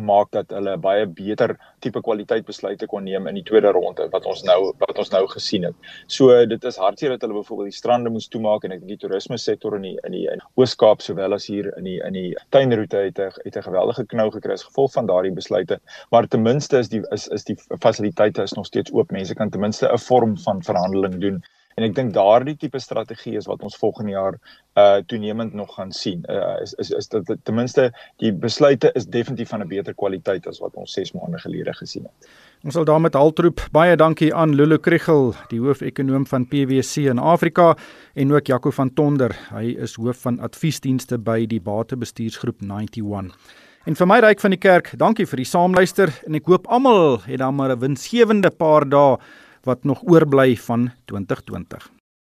maak 0.00 0.30
dat 0.34 0.50
hulle 0.50 0.76
baie 0.82 1.06
beter 1.06 1.54
tipe 1.84 2.00
kwaliteit 2.02 2.46
besluite 2.46 2.86
kon 2.90 3.04
neem 3.04 3.28
in 3.30 3.38
die 3.38 3.44
tweede 3.46 3.70
ronde 3.74 4.08
wat 4.12 4.26
ons 4.26 4.42
nou 4.46 4.72
wat 4.80 4.98
ons 4.98 5.10
nou 5.12 5.22
gesien 5.30 5.64
het. 5.68 5.74
So 6.06 6.34
dit 6.46 6.64
is 6.64 6.78
hartseer 6.80 7.14
dat 7.14 7.22
hulle 7.22 7.38
byvoorbeeld 7.38 7.70
die 7.70 7.78
strande 7.78 8.10
moes 8.10 8.28
toemaak 8.28 8.64
en 8.64 8.74
ek 8.74 8.82
dink 8.82 8.94
die 8.94 9.00
toerisme 9.06 9.38
sektor 9.38 9.76
in 9.78 9.86
die 9.88 9.96
in 10.04 10.16
die 10.16 10.24
Oos-Kaap 10.60 11.02
sowel 11.02 11.34
as 11.38 11.46
hier 11.46 11.70
in 11.78 11.88
die 11.88 11.98
in 12.04 12.18
die 12.18 12.30
tuinroete 12.50 13.06
het 13.06 13.18
'n 13.18 13.30
het 13.44 13.56
'n 13.56 13.68
geweldige 13.68 14.06
knou 14.06 14.30
gekry 14.30 14.52
as 14.52 14.66
gevolg 14.66 14.92
van 14.92 15.06
daardie 15.06 15.32
besluite. 15.32 15.80
Maar 16.10 16.26
ten 16.28 16.42
minste 16.42 16.78
is 16.78 16.88
die 16.88 17.02
is 17.10 17.28
is 17.28 17.44
die 17.44 17.56
fasiliteite 17.80 18.42
is 18.42 18.52
nog 18.52 18.66
steeds 18.66 18.92
oop. 18.92 19.10
Mense 19.10 19.34
kan 19.34 19.50
ten 19.50 19.60
minste 19.60 19.88
'n 19.92 19.98
vorm 19.98 20.38
van 20.38 20.62
verhandeling 20.62 21.20
doen 21.20 21.44
en 21.74 21.86
ek 21.86 21.94
dink 21.94 22.12
daardie 22.14 22.56
tipe 22.56 22.78
strategie 22.78 23.36
is 23.38 23.48
wat 23.50 23.62
ons 23.66 23.76
volgende 23.80 24.14
jaar 24.14 24.38
uh 24.78 25.02
toenemend 25.06 25.54
nog 25.54 25.74
gaan 25.74 25.92
sien. 25.92 26.24
Uh 26.30 26.60
is 26.62 26.74
is 26.82 26.90
is 26.90 27.08
dit 27.08 27.30
ten 27.42 27.54
minste 27.54 27.90
die 28.22 28.32
besluite 28.32 28.90
is 28.94 29.06
definitief 29.06 29.48
van 29.48 29.62
'n 29.62 29.68
beter 29.68 29.94
kwaliteit 29.94 30.46
as 30.46 30.58
wat 30.60 30.74
ons 30.74 30.92
6 30.92 31.12
maande 31.12 31.38
gelede 31.38 31.74
gesien 31.74 32.02
het. 32.02 32.28
Ons 32.64 32.74
sal 32.74 32.84
daarmee 32.84 33.10
haltroep. 33.12 33.60
Baie 33.72 33.96
dankie 33.96 34.34
aan 34.34 34.54
Lulu 34.54 34.78
Kriegel, 34.78 35.34
die 35.48 35.60
hoofekonoom 35.60 36.26
van 36.26 36.48
PwC 36.48 36.96
in 36.96 37.18
Afrika 37.18 37.76
en 38.14 38.32
ook 38.32 38.46
Jaco 38.46 38.70
van 38.70 38.94
Tonder. 38.94 39.36
Hy 39.50 39.76
is 39.78 39.94
hoof 39.94 40.16
van 40.16 40.40
adviesdienste 40.40 41.18
by 41.18 41.46
die 41.46 41.60
Batebestuursgroep 41.60 42.62
91. 42.62 43.36
En 43.84 43.94
vir 43.94 44.06
my 44.06 44.16
ryk 44.24 44.40
van 44.40 44.50
die 44.50 44.58
kerk, 44.58 44.94
dankie 44.96 45.26
vir 45.26 45.36
die 45.36 45.44
saamluister 45.44 46.08
en 46.24 46.34
ek 46.34 46.46
hoop 46.48 46.66
almal 46.72 47.18
het 47.26 47.38
dan 47.38 47.54
maar 47.54 47.76
'n 47.76 47.80
winsgewende 47.80 48.50
paar 48.50 48.88
dae 48.88 49.18
wat 49.64 49.84
nog 49.84 50.02
oorbly 50.02 50.56
van 50.56 50.92
2020. 51.04 51.90